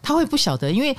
[0.00, 0.96] 他会不晓得，因为。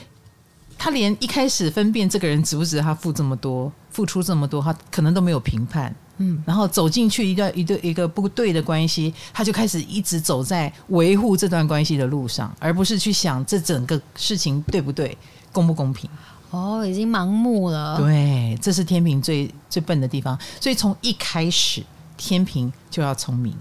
[0.75, 5.95] 他连一开始分辨这个人值不值得他付这么多、付出这么多，他可能都没有评判。
[6.17, 15.15] 嗯，然后走进去一段一对一个不对的关系，他就开始一直走在维护这段关系的路上，而不是去想这整个事情对不对、
[15.53, 16.09] 公不公平。
[16.49, 17.97] 哦，已经盲目了。
[17.97, 20.37] 对，这是天平最最笨的地方。
[20.59, 21.83] 所以从一开始，
[22.17, 23.55] 天平就要聪明。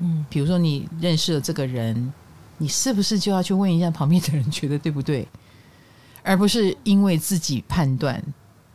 [0.00, 2.12] 嗯，比如说你认识了这个人，
[2.58, 5.26] 你是不是就要去问一下旁边的人，觉得对不对？
[6.22, 8.22] 而不是因为自己判断，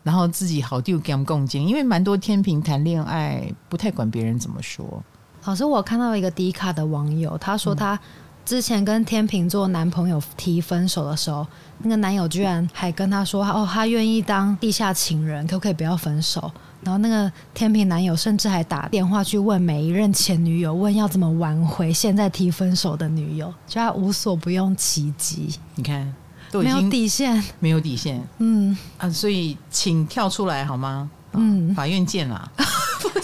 [0.04, 5.04] 然后自己好丢跟共进，因为蛮多天平谈恋爱不太管别人怎么说。
[5.44, 8.00] 老师，我看到一个迪卡的网友，他说他
[8.46, 11.46] 之前跟天秤座男朋友提分手的时候，
[11.80, 16.52] 那个男友居然还跟她说：“哦，他愿意当地下情人，可不可以不要分手？”
[16.84, 25.56] 然后那个天秤男友甚至还打电话去问每一任前女友，问要怎么挽回现在提分手的女友，就他无所不用其极。
[25.76, 26.14] 你看。
[26.54, 28.22] 没有底线，没有底线。
[28.40, 31.10] 嗯啊，所以请跳出来好吗？
[31.32, 32.52] 嗯，法院见啦。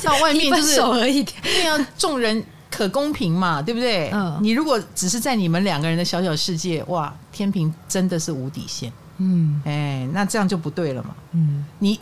[0.02, 2.42] 到外面就是手而已，对啊，众人
[2.78, 4.12] 可公平嘛，对不对？
[4.12, 8.94] 嗯，你如果只是在你们两个人的小小世界，哇，天平真的是无底线。
[9.18, 11.16] 嗯，哎，那这样就不对了嘛。
[11.32, 12.00] 嗯，你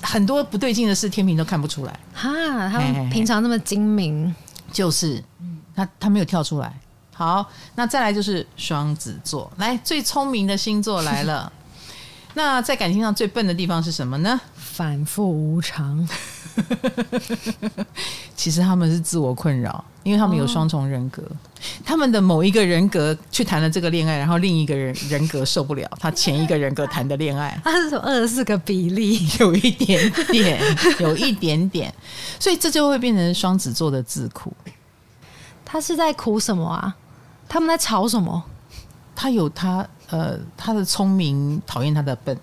[0.00, 1.98] 很多不对劲的事，天平都看不出来。
[2.12, 2.30] 哈，
[2.70, 4.32] 他们平常那么精明，
[4.70, 5.20] 就是，
[5.74, 6.72] 他他没有跳出来。
[7.12, 11.52] 好，那再来就是双子座，来最聪明的星座来了。
[12.34, 14.40] 那在感情上最笨的地方是什么呢？
[14.56, 16.06] 反复无常。
[18.36, 21.22] 其实他们是自我困扰，因为他们有双重人格。
[21.22, 21.36] 哦、
[21.84, 27.58] 他们的某一个人格去谈了这个恋爱，然后另一个人人格受不了他前一个人格谈的恋爱。
[27.64, 30.60] 他是说二十四个比例， 有一点点，
[31.00, 31.92] 有一点点，
[32.38, 34.52] 所以这就会变成双子座的自苦。
[35.64, 36.94] 他是在苦什么啊？
[37.48, 38.44] 他们在吵什么？
[39.16, 42.36] 他有他呃，他的聪明讨厌他的笨，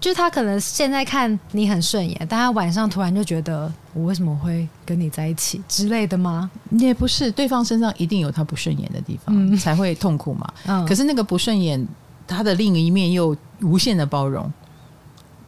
[0.00, 6.50] 就是他可能现在看你很顺眼，但他晚上突然就觉得我为什么会跟你在一起之类的吗？
[6.70, 10.52] 也不是，对方身上一定有他不顺眼的地方，嗯、才会痛苦嘛。
[10.66, 11.86] 嗯、可是那个不顺眼，
[12.26, 14.52] 他的另一面又无限的包容。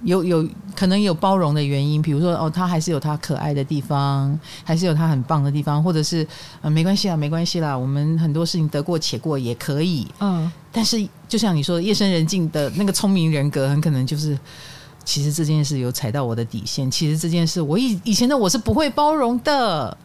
[0.03, 0.47] 有有
[0.77, 6.27] 可能有包容的原因，比如说哦，他还是有他可爱的地方，还是有他很棒的地方，或者是
[6.61, 10.07] 呃，没关系啦，没关系啦，我们很多事情得过且过也可以。
[10.21, 14.37] 嗯，但是就像你说的，夜深人静的那个聪明人格，很可能就是，
[15.05, 19.97] 其实这件事有踩到我的底线，其实这件事我以以前的我是不会包容的。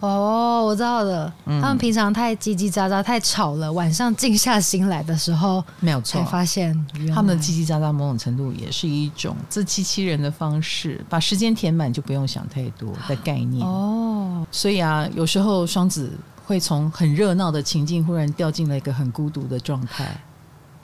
[0.00, 1.32] 哦，我知道了。
[1.46, 13.66] 嗯、他们平常太叽叽喳喳、太吵了，晚上静下心来的时候，没有错，才发现他们的叽叽喳喳某种程度也是一种自欺欺人的方式，把时间填满就不用想太多的概念。
[13.66, 16.12] 哦，所以啊，有时候双子
[16.46, 20.16] 会从很热闹的情境忽然掉进了一个很孤独的状态。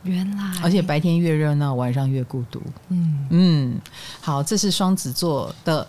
[0.03, 2.63] 原来，而且白天越热闹，晚上越孤独。
[2.89, 3.81] 嗯嗯，
[4.21, 5.87] 好，这是双子座的。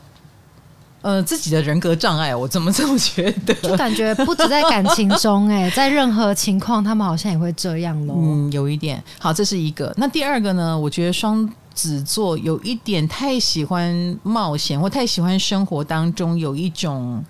[1.03, 3.53] 呃，自己的人格障碍，我怎么这么觉得？
[3.55, 8.13] 就感觉不止在感情中，哎， 在任何情况，他们好像也会这样喽。
[8.17, 9.03] 嗯，有一点。
[9.17, 9.91] 好，这是一个。
[9.97, 10.77] 那第二个呢？
[10.77, 17.23] 我觉得双子座有一点太喜欢冒险，或太喜欢生活当中有一种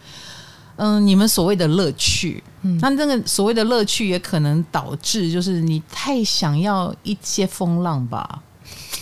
[0.84, 8.42] 嗯，你们所谓的乐趣，嗯，那这个所谓的乐趣也可能导致，就是你太想要一些风浪吧，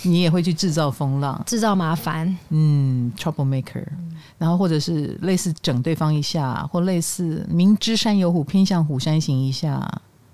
[0.04, 9.90] 你也会去制造风浪，制造麻烦，嗯，trouble maker，嗯，然后或者是类似整对方一下，或类似明知山有虎，偏向虎山行一下。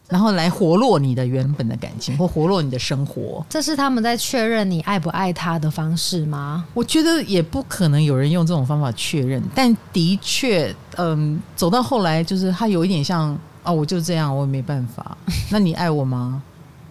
[0.08, 6.66] 然后来活络你的原本的感情，或活络你的生活，这是他们在确认你爱不爱他的方式吗？
[6.74, 15.18] 我觉得也不可能有人用这种方法确认，但的确，嗯，走到后来就是他有一点像哦，我就这样，我也没办法。
[15.50, 16.42] 那你爱我吗？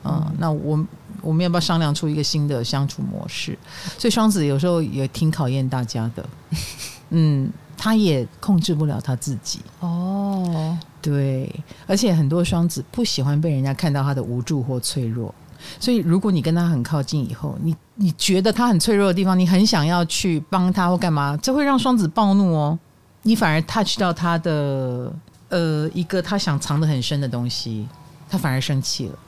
[0.05, 0.85] 嗯，那我
[1.23, 3.59] 我们要不要商量出一个新的相处模式？
[3.97, 6.29] 所以双子有时候也挺考验大家的，
[7.11, 7.51] 嗯。
[7.77, 11.55] 他也控制不了他自己哦，对，
[11.87, 15.35] 而且很多双子不喜欢被人家看到他的无助或脆弱，
[15.79, 22.79] 所以如果你跟他很靠近以后，你你觉得他很脆弱的地方，你很想要去帮他或干嘛，这会让双子暴怒哦。
[23.23, 25.13] 你反而 touch 到他的
[25.51, 27.87] 呃一个他想藏得很深的东西，
[28.31, 29.19] 他反而生气了。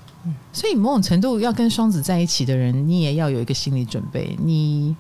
[0.54, 4.96] 所以某种程度要跟双子在一起的人，你也要有一个心理准备，你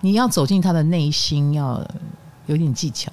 [0.00, 1.84] 你要走进他的内心要。
[2.46, 3.12] 有点技巧。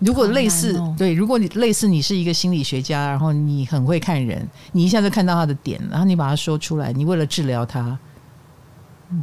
[0.00, 7.98] 如果类似、哦、对，如果你类似你是一个心理学家，然后你很会看人，你一下子看到他的点，然后你把他说出来，你为了治疗他，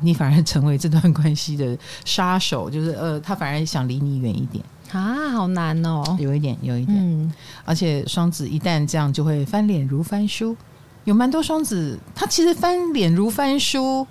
[0.02, 4.64] 你反而成为这段关系的杀手，就是呃，他反而想离你远一点。
[4.92, 7.34] 啊，好难哦，有一点，有一点，嗯，
[7.66, 10.56] 而且双子一旦这样就会翻脸如翻书，
[11.04, 14.08] 有蛮多双子，他其实翻脸如翻书，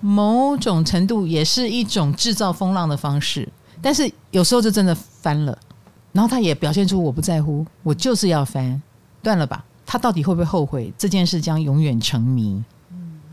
[0.00, 3.48] 某种程度也是一种制造风浪的方式。
[3.80, 5.56] 但是有时候就真的翻了，
[6.16, 8.80] 然后他也表现出我不在乎，我就是要翻，
[9.22, 9.62] 断了吧？
[9.84, 10.90] 他到底会不会后悔？
[10.96, 12.64] 这件事将永远成谜。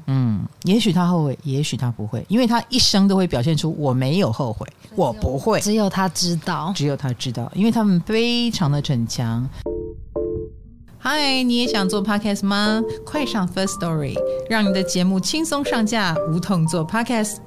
[0.08, 5.62] 嗯，也许他后悔，也许他不会，因为他一生都会表现出我没有后悔，我不会。
[5.62, 9.48] 只有他知道，只有他知道，因为他们非常的逞强。
[10.98, 12.82] 嗨，你也想做 Podcast 吗？
[13.06, 14.18] 快上 First Story，
[14.50, 17.38] 让你的节目轻松上架，无痛做 Podcast。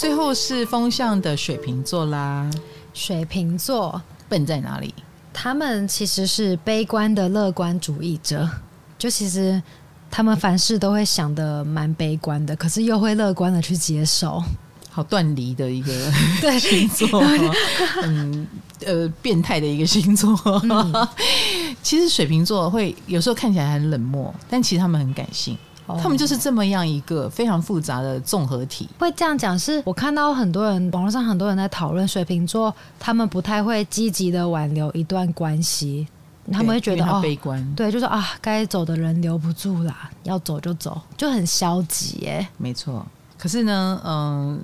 [0.00, 2.50] 最后是风象的水瓶座啦。
[2.94, 4.94] 水瓶座笨在哪里？
[5.30, 8.48] 他们其实是悲观的乐观主义者，
[8.96, 9.62] 就其实
[10.10, 14.42] 他们凡事都会想的蛮悲观的，可是又会乐观的去接受。
[14.88, 16.10] 好断离的一个
[16.58, 17.22] 星座，
[18.02, 18.48] 嗯，
[18.86, 20.34] 呃，变态的一个星座。
[20.64, 21.08] 嗯、
[21.82, 25.58] 其实水瓶座会有时候看起来很冷漠，但其实他们很感性。
[25.98, 28.88] 他们就是这么样一个非常复杂的综合体。
[28.98, 36.06] 会这样讲，是我看到很多人网络上很多人在讨论水瓶座，他们不太会积极的挽留一段关系，
[36.52, 42.46] 他们会觉得他悲观，哦，对，就是啊，该走的人留不住啦，要走就走，就很消极耶。
[42.58, 43.06] 没错，
[43.38, 44.58] 可是呢，嗯、呃，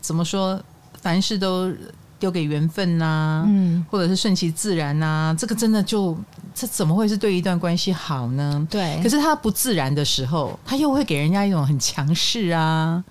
[0.00, 0.60] 怎么说，
[1.00, 1.72] 凡事都。
[2.18, 6.16] 丢给缘分呐、啊，嗯，或者是顺其自然呐、啊，这个真的就
[6.54, 8.66] 这怎么会是对一段关系好呢？
[8.70, 13.02] 对，可是他不自然的时候，他又会给人家一种很强势啊，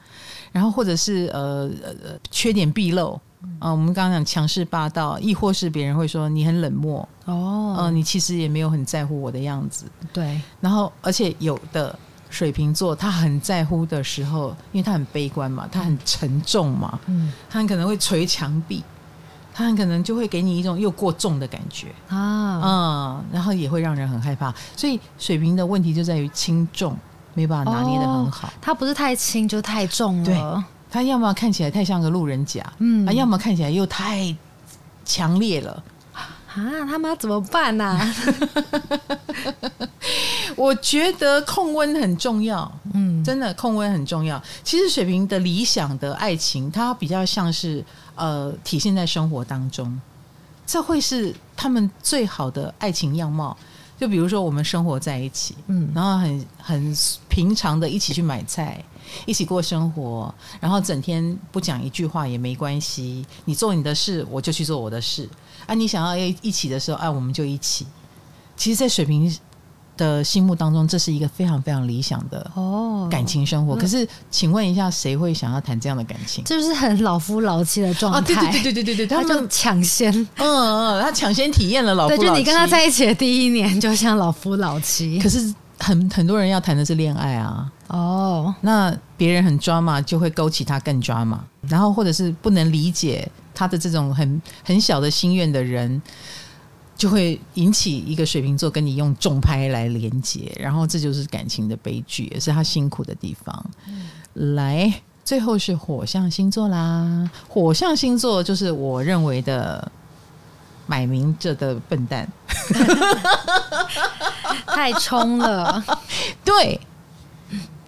[0.52, 3.20] 然后或者是呃呃缺点毕露。
[3.60, 7.08] 啊、呃，我们刚刚讲强势霸道，亦或是别人会说你很冷漠。
[7.26, 11.98] 哦，呃，你其实也没有很在乎我的样子，对，然后而且有的。
[12.28, 18.84] 水瓶座他很在乎的时候，因为他很悲观嘛，他很沉重嘛，嗯，他很可能会捶墙壁，
[19.58, 24.54] 他很可能就会给你一种又过重的感觉啊，嗯，然后也会让人很害怕。
[24.76, 26.98] 所以水瓶的问题就在于轻重
[27.34, 34.36] 没办法拿捏的很好，他、哦、不是太轻就太重了，对，他要么看起来太像个路人甲，嗯，啊，要么看起来又太
[35.06, 35.82] 强烈了。
[36.14, 36.28] 啊，
[36.88, 38.16] 他们要怎么办呢、啊？
[40.56, 44.42] 我觉得控温很重要，嗯，真的控温很重要。
[44.64, 47.84] 其实水瓶的理想的爱情，它比较像是
[48.16, 50.00] 呃体现在生活当中，
[50.66, 53.56] 这会是他们最好的爱情样貌。
[53.98, 56.98] 就比如说我们生活在一起，嗯，然后很很
[57.30, 58.84] 平常的一起去买菜，
[59.26, 65.30] 一起过生活，然后整天不讲一句话也没关系，你做你的事，我就去做我的事。
[65.66, 67.88] 啊，你想要一起的时候，哎、啊，我们就一起。
[68.58, 69.34] 其实，在水瓶
[69.98, 73.74] 的心目当中，这是一个非常非常理想的哦感情生活。
[73.74, 76.44] 哦、可是，请问一下，谁会想要谈这样的感情？
[76.44, 78.20] 就是很老夫老妻的状态。
[78.20, 82.22] 啊，对对对对对对对，他就抢先，嗯嗯，他抢先体验了老夫老妻。
[82.24, 85.20] 对，就你跟他在一起的第一年，就像老夫老妻。
[85.20, 85.40] 可是
[85.80, 87.72] 很，很很多人要谈的是恋爱啊。
[87.88, 93.30] 哦，那别人很抓嘛，就会勾起他更抓嘛，然后或者是不能理解。
[93.58, 96.02] 他的这种很很小的心愿的人，
[96.98, 103.66] 就会引起一个水瓶座跟你用重拍来连接，然后这就是感情的悲剧，也是他辛苦的地方。
[103.88, 107.30] 嗯、来，最后是火象星座啦。
[107.50, 109.92] 火象星座就是我认为的
[110.88, 112.32] 买名着的笨蛋，
[114.68, 115.84] 太冲了。
[116.46, 116.80] 对，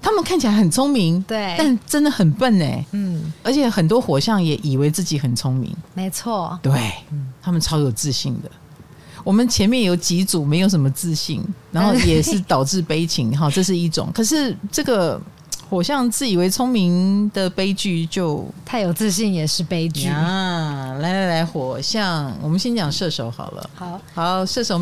[0.01, 2.85] 他们看起来很聪明，对，但真的很笨哎。
[2.91, 6.59] 嗯，而且很多火象也以为自己很聪明，没错。
[6.61, 6.91] 对，
[7.41, 8.51] 他们超有自信的。
[9.23, 14.09] 我们前面有几组没有什么自信，然后也是导致悲情哈， 这是一种。
[14.13, 15.19] 可是这个
[15.69, 20.93] 火象自以为聪明的悲剧，就太有自信也是悲剧啊！
[20.99, 23.69] 来来来，火象，我们先讲射手好了。
[23.75, 24.81] 好，好，射手，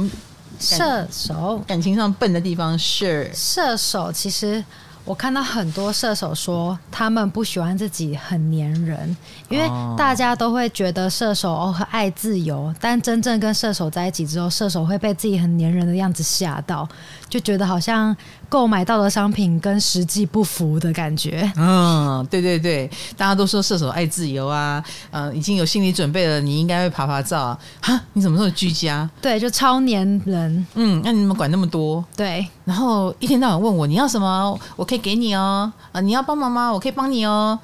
[0.60, 4.64] 射手感情上笨的地方是射手，其实。
[5.06, 9.16] 我看到很多射手说，他们不喜欢自己很黏人，
[9.50, 16.90] 因为大家都会觉得射手哦很爱自由，但真正跟射手在一起之后，射手会被自己很黏人的样子吓到，
[17.30, 18.18] 就觉得好像
[18.50, 21.52] 购买到的商品跟实际不符的感觉。
[21.56, 29.08] 嗯，对对对，大家都说射手爱自由啊，嗯、呃，已经有心理准备了，你应该会爬爬照啊，哈，你怎么这么居家？
[29.22, 30.66] 对，就超黏人。
[30.74, 32.04] 嗯，那你怎么管那么多？
[32.18, 34.95] 对，然后一天到晚问我你要什么，我可以。
[34.98, 36.72] 给你哦，啊，你要帮忙吗？
[36.72, 37.58] 我可以帮你哦。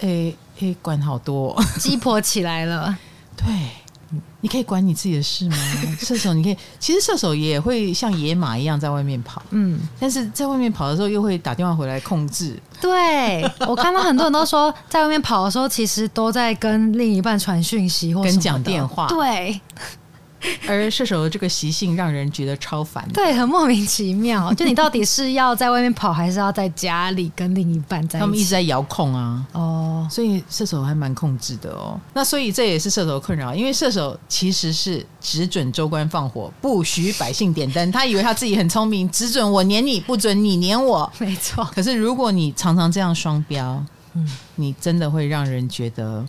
[0.00, 2.96] 诶诶，管好多，鸡婆起来了。
[3.36, 3.46] 对，
[4.40, 5.56] 你可以管你自己的事吗？
[5.98, 12.60] 射手，你可以，其实射手也会像野马一样在外面跑，嗯，但是在外面跑的时候又会打电话回来控制。
[12.80, 19.06] 对，我看到很多人都说，在外面跑的时候，其实都在跟另一半传讯息或跟讲电话。
[19.08, 19.60] 对。
[20.68, 24.52] 而射手的这个习性让人觉得超烦，对，很莫名其妙。
[24.54, 28.20] 就你到底是要在外面跑，还是要在家里跟另一半在一起？
[28.20, 32.00] 他们一直在遥控啊，哦，所以射手还蛮控制的哦。
[32.14, 37.92] 那所以这也是射手的困扰，因为射手其实是只准州官放火，不许百姓点灯。
[37.92, 41.10] 他以为他自己很聪明，只准我撵你，不准你撵我。
[41.18, 41.64] 没错。
[41.74, 43.84] 可是如果你常常这样双标，
[44.14, 46.24] 嗯，你真的会让人觉得。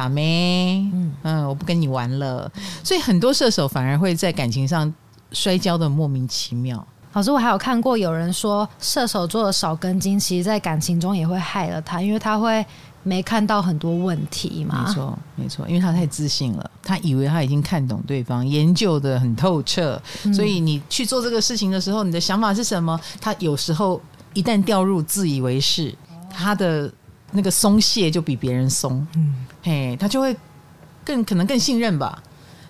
[0.00, 0.82] 打咩？
[1.24, 2.50] 嗯，我不跟你玩了。
[2.82, 4.90] 所以很多射手反而会在感情上
[5.30, 6.86] 摔跤的莫名其妙。
[7.12, 12.64] 老师，我还有看过有人说射手座的少根筋，其实在感情中也会害了他，因为他会
[13.02, 14.86] 没看到很多问题嘛。
[14.86, 20.00] 没错，没错，因为他太自信了，他以为他已经看懂对方，研究的很透彻。
[20.32, 22.98] 所以你去做这个事情的时候，你的想法是什么？
[23.20, 24.00] 他有时候
[24.32, 25.94] 一旦掉入自以为是，
[26.30, 26.90] 他的。
[27.32, 30.36] 那个松懈就比别人松，嗯，嘿，他就会
[31.04, 32.22] 更可能更信任吧，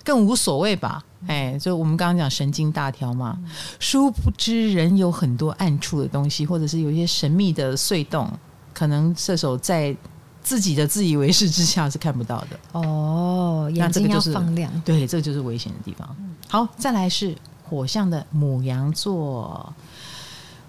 [0.03, 3.37] 更无所谓吧，哎，就我们刚刚讲神经大条嘛，
[3.79, 8.31] 殊不知人有很多暗处的东西，或者是有一些神秘的隧洞，
[8.73, 9.95] 可能射手在
[10.43, 12.59] 自己的自以为是之下是看不到的。
[12.71, 16.15] 哦，眼睛要放亮，对，这个就是危险的地方。
[16.47, 19.73] 好，再来是火象的母羊座，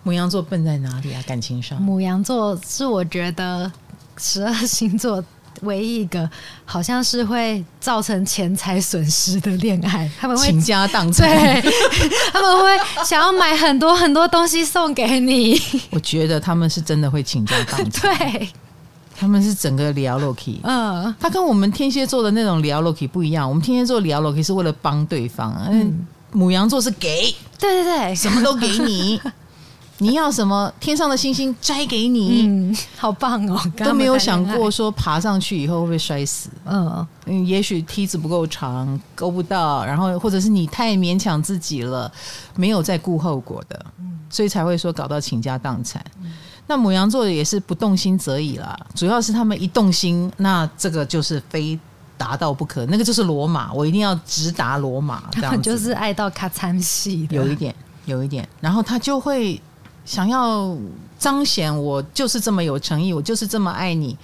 [0.04, 1.22] 牡羊座笨在哪里啊？
[1.26, 3.70] 感情上，母羊座是我觉得。
[4.18, 5.24] 十二星座
[5.62, 6.28] 唯一一个
[6.66, 11.72] 好像是会造成钱财损失的恋爱，他们会倾家荡产，对，
[12.30, 15.58] 他们会想要买很多很多东西送给你。
[15.90, 18.48] 我觉得他们是真的会倾家荡产， 对，
[19.16, 29.18] 他们是整个聊 Loki，嗯，他跟我们天蝎座的那种聊 Loki 不一样，我们天蝎座聊 Loki 是为了帮对方，嗯，母羊座是给，对对对，什么都给你。
[30.02, 30.72] 你要什么？
[30.80, 33.60] 天上的星星摘给你，嗯，好棒哦！
[33.76, 36.50] 都没有想过说爬上去以后会不会摔死。
[36.64, 42.10] 嗯嗯，也许梯子不够长，够不到，然后或者是你太勉强自己了，
[42.56, 43.86] 没有再顾后果的，
[44.28, 46.04] 所以才会说搞到倾家荡产。
[46.66, 51.78] 那母羊座也是不动心则已啦，主要是他们一动心，那这个就是非
[52.18, 57.74] 达到不可，那个就是罗马，我一定要直达罗马，这样 就是爱到卡惨戏，有一点，
[58.06, 59.60] 有一点，然后他就会。
[60.04, 60.76] 想要
[61.18, 64.16] 彰显我就是这么有诚意，我就是这么爱你，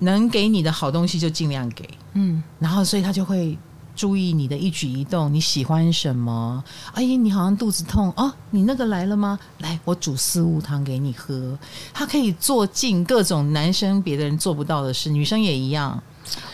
[0.00, 3.56] 能给你的好东西就尽量给，嗯，然后所以他就会
[3.94, 6.62] 注意你的一举一动，你喜欢什么？
[6.92, 9.38] 阿哎，你好像肚子痛哦，你那个来了吗？
[9.60, 11.58] 来，我煮四物汤给你喝。
[11.94, 16.02] 他可以做尽各种男生别的人做不到的事，女生也一样。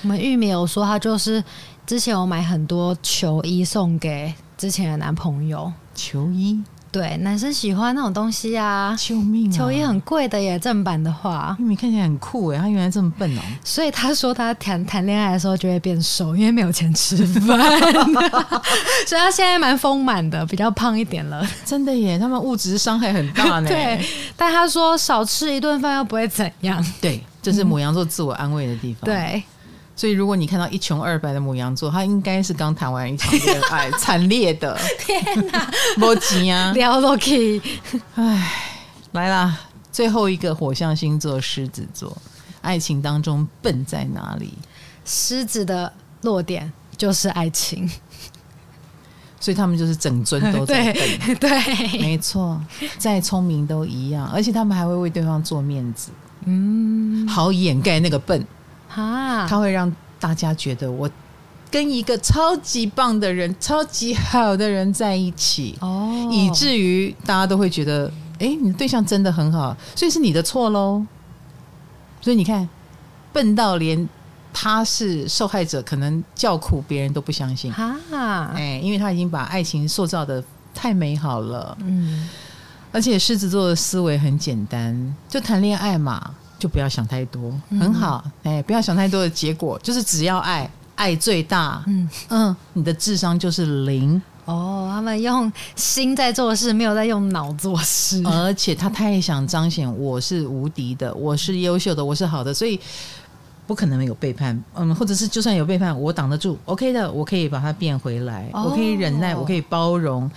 [0.02, 1.42] 我们玉米有说，他就是
[1.84, 6.62] 之前我买很多球衣送给之前的男朋友，球衣。
[6.92, 8.94] 对，男生喜欢那种东西啊！
[8.98, 9.56] 救命啊！
[9.56, 11.56] 球衣很贵的耶，正版的话。
[11.58, 13.40] 玉米看起来很酷哎，他原来这么笨哦。
[13.64, 17.58] 所以他说他谈谈恋爱的时候就会变瘦，因为没有钱吃饭。
[19.08, 21.42] 所以他现在蛮丰满的，比较胖一点了。
[21.64, 23.68] 真的耶，他们物质伤害很大呢。
[23.72, 23.98] 对，
[24.36, 26.84] 但他说少吃一顿饭又不会怎样。
[27.00, 29.00] 对，这是母羊座自我安慰的地方。
[29.02, 29.42] 嗯、对。
[29.94, 34.76] 所以，如果你看到一穷二白的母羊座，他应该是刚谈完一场恋爱，惨烈的。
[34.98, 37.60] 天哪，没钱啊，聊 Loki。
[38.14, 38.52] 唉，
[39.12, 39.56] 来啦，
[39.92, 42.16] 最后一个火象星座狮子座，
[42.62, 44.54] 爱情当中笨在哪里？
[45.04, 47.88] 狮子的弱点就是爱情，
[49.38, 50.94] 所以他们就是整尊都在 笨。
[51.20, 52.60] 对，对没错，
[52.98, 56.10] 再聪明都一样，而且他们还会为对方做面子，
[56.46, 58.44] 嗯，好掩盖那个笨。
[58.94, 59.90] 哈，他会让
[60.20, 61.08] 大家觉得我
[61.70, 68.12] 跟一个超级棒的人、超级好的人在一起，哦，以至于大家都会觉得。
[68.38, 71.06] 哎，你的对象真的很好，所以是你的错喽。
[72.20, 72.68] 所以你看，
[73.32, 74.08] 笨到连
[74.52, 77.72] 他是受害者，可能叫苦别人都不相信。
[77.72, 77.94] 哈，
[78.56, 80.42] 哎，因为他已经把爱情塑造的
[80.74, 81.76] 太美好了。
[81.82, 82.28] 嗯，
[82.90, 88.24] 而且狮子座的思维很简单，就谈恋爱嘛，就不要想太多，很好。
[88.44, 91.82] 哎，不要想太多的结果，就是只要爱，爱最大。
[91.88, 94.22] 嗯 嗯，你的智商就是零。
[94.44, 102.78] 哦，他们用心在做事，没有在用脑做事，而且他太想彰显我是无敌的，我是优秀的，我是好的，所以
[103.66, 104.62] 不可能没有背叛。
[104.76, 110.30] 嗯，或者是就算有背叛，我挡得住，OK 的，我可以把它变回来，哦、我可以忍耐，我可以包容。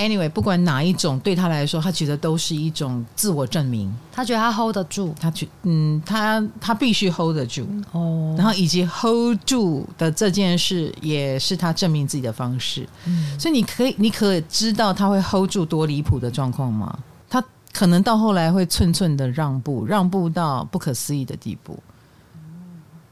[0.00, 3.94] Anyway，不管哪一种，对他来说，他觉得都是一种自我证明。
[4.10, 8.34] 他觉得他 hold 得住，他觉嗯，他他必须 hold 得住哦。
[8.34, 12.88] 然后以及 hold 住的这件事，也是他证明自己的方式。
[13.04, 16.98] 嗯，所以你可以，你可以知道他会 hold 住多离谱的状况吗？
[17.28, 21.78] 他可能到后来会寸寸的让步，让步到不可思议的地步。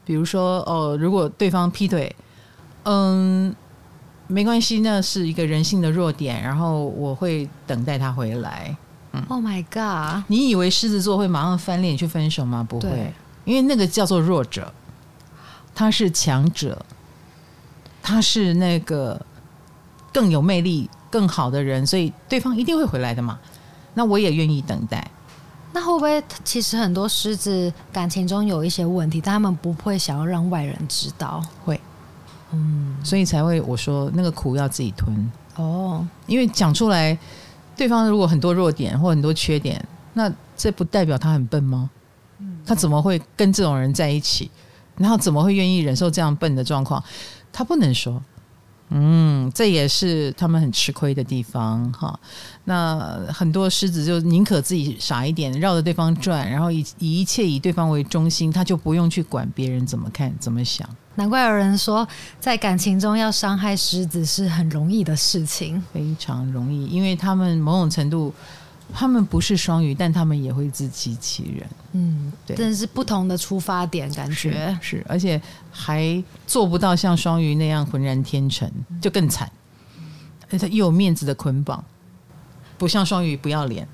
[0.03, 2.15] 比如说，哦，如果对方劈腿，
[2.85, 3.55] 嗯。
[4.31, 8.77] 没关系，那是一个人性的弱点，然后我会等待他回来。
[9.11, 10.23] 嗯，Oh my God！
[10.27, 12.63] 你以为狮子座会马上翻脸去分手吗？
[12.69, 13.11] 不会，
[13.43, 14.71] 因为那个叫做弱者，
[15.73, 16.85] 他是强者，
[18.03, 19.19] 他是那个
[20.13, 23.39] 更有魅力、更好的人，所以对方一定会回来的嘛。
[23.95, 25.09] 那我也愿意等待。
[25.73, 31.43] 那会不会其实很多狮子感情中有一些问题，但他们不会想要让外人知道？
[31.65, 31.81] 会。
[32.51, 37.17] 嗯，所以才会我说那个苦要自己吞哦，因为讲出来，
[37.75, 39.83] 对方如果很多弱点或很多缺点，
[40.13, 41.89] 那这不代表他很笨吗？
[42.65, 44.49] 他怎么会跟这种人在一起？
[44.97, 47.03] 然后怎么会愿意忍受这样笨的状况？
[47.51, 48.21] 他不能说。
[48.89, 52.19] 嗯，这也是他们很吃亏的地方哈。
[52.65, 52.99] 那
[53.33, 60.87] 很多狮子就宁可自己傻一点，绕着对方转，然后以以一切以对方为中心，他就不用去管别人怎么看怎么想。
[61.15, 62.07] 难怪有人说，
[62.39, 68.33] 在感情中要伤害狮子是很容易的事情，非常容易，因为他们某种程度。
[68.93, 71.69] 他们不是双鱼，但他们也会自欺欺人。
[71.93, 78.69] 嗯，对，真的是不同的出发点，感觉是，是，而且还做不到像双鱼那样浑然天成，
[79.01, 79.49] 就更惨。
[80.51, 81.83] 而且他又有面子的捆绑，
[82.77, 83.87] 不像双鱼不要脸，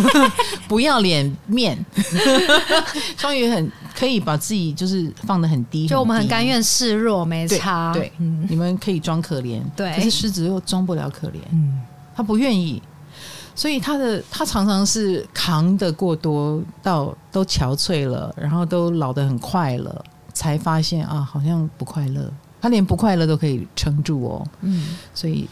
[0.66, 1.78] 不要脸面。
[3.18, 7.92] 双鱼很可以把自己就是放的很低，就我们很甘愿示弱，没差。
[7.92, 8.10] 对，
[8.48, 11.38] 你们可以装可怜，对，可是狮子又装不了可怜。
[11.50, 11.82] 嗯，
[12.16, 12.82] 他不愿意。
[13.54, 22.30] 所以他的他常常是扛得过多到都憔悴了，然后都老得很快了，才发现啊，好像不快乐。
[22.60, 24.46] 他连不快乐都可以撑住哦。
[24.60, 25.48] 嗯，所以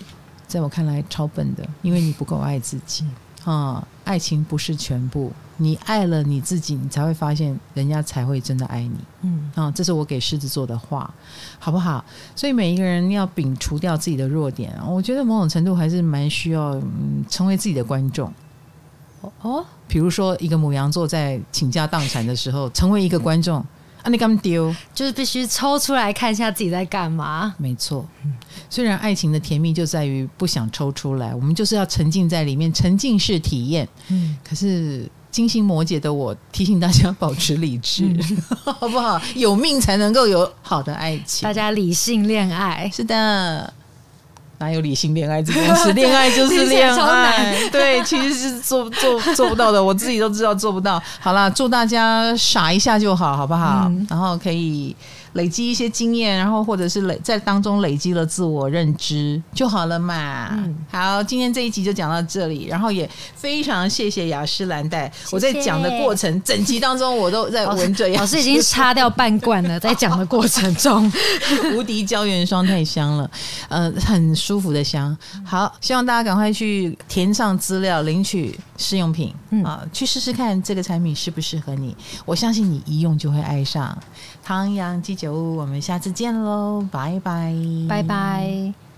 [0.47, 3.05] 在我看来超笨的，因为你不够爱自己
[3.45, 3.87] 啊。
[4.05, 5.33] 爱情不是全部。
[5.63, 8.97] 你爱了你自己，你才会发现人家才会真的爱你。
[9.21, 11.13] 嗯，啊，这是我给狮子座的话，
[11.59, 12.03] 好不好？
[12.35, 18.33] 所以每一个人要摒除掉自己的弱点，我觉得某种程度还是蛮需要，嗯，成为自己的观众。
[19.43, 23.59] 哦，比如说一个母羊座在倾家荡产的时候，成为一个观众，
[24.03, 24.75] 啊，你干嘛丢？
[24.95, 27.55] 就是必须抽出来看一下自己在干嘛。
[27.59, 28.09] 没错，
[28.71, 33.87] 虽然爱情的甜蜜就在于不想抽出来，我们就是要沉浸在里面，沉浸式体验。
[34.09, 35.07] 嗯，可是。
[35.31, 38.43] 金星摩羯的我提醒大家保持理智，嗯、
[38.81, 39.21] 好不好？
[39.35, 41.47] 有命才能够有好的爱情。
[41.47, 43.73] 大家理性恋爱，是的，
[44.59, 45.93] 哪有理性恋爱这件事？
[45.95, 51.01] 恋爱就是恋爱，对，其实是做做做不到的， 我自己都知道做不到。
[51.21, 53.85] 好啦，祝大家傻一下就好，好不好？
[53.87, 54.95] 嗯、然后可以。
[55.35, 60.51] 累积一些经验，然后或者是累在当中累积了自我认知就好了嘛。
[60.53, 65.11] 嗯，好，今天这一集就讲到这里，然后也非常谢谢雅诗兰黛。
[65.31, 68.09] 我在讲的过程，整集当中我都在闻着。
[68.19, 71.11] 老师已经擦掉半罐了，在讲的过程中，
[71.75, 73.31] 无敌胶原霜太香了，
[73.69, 75.17] 呃，很舒服的香。
[75.45, 81.97] 好，希望大家赶快去填上资料，领取试用品，嗯啊，去试试看这个产品适不适合你。
[82.25, 83.97] 我相信你一用就会爱上。
[84.43, 87.55] 汤阳鸡酒屋，我们下次见喽，拜拜，
[87.89, 88.90] 拜拜。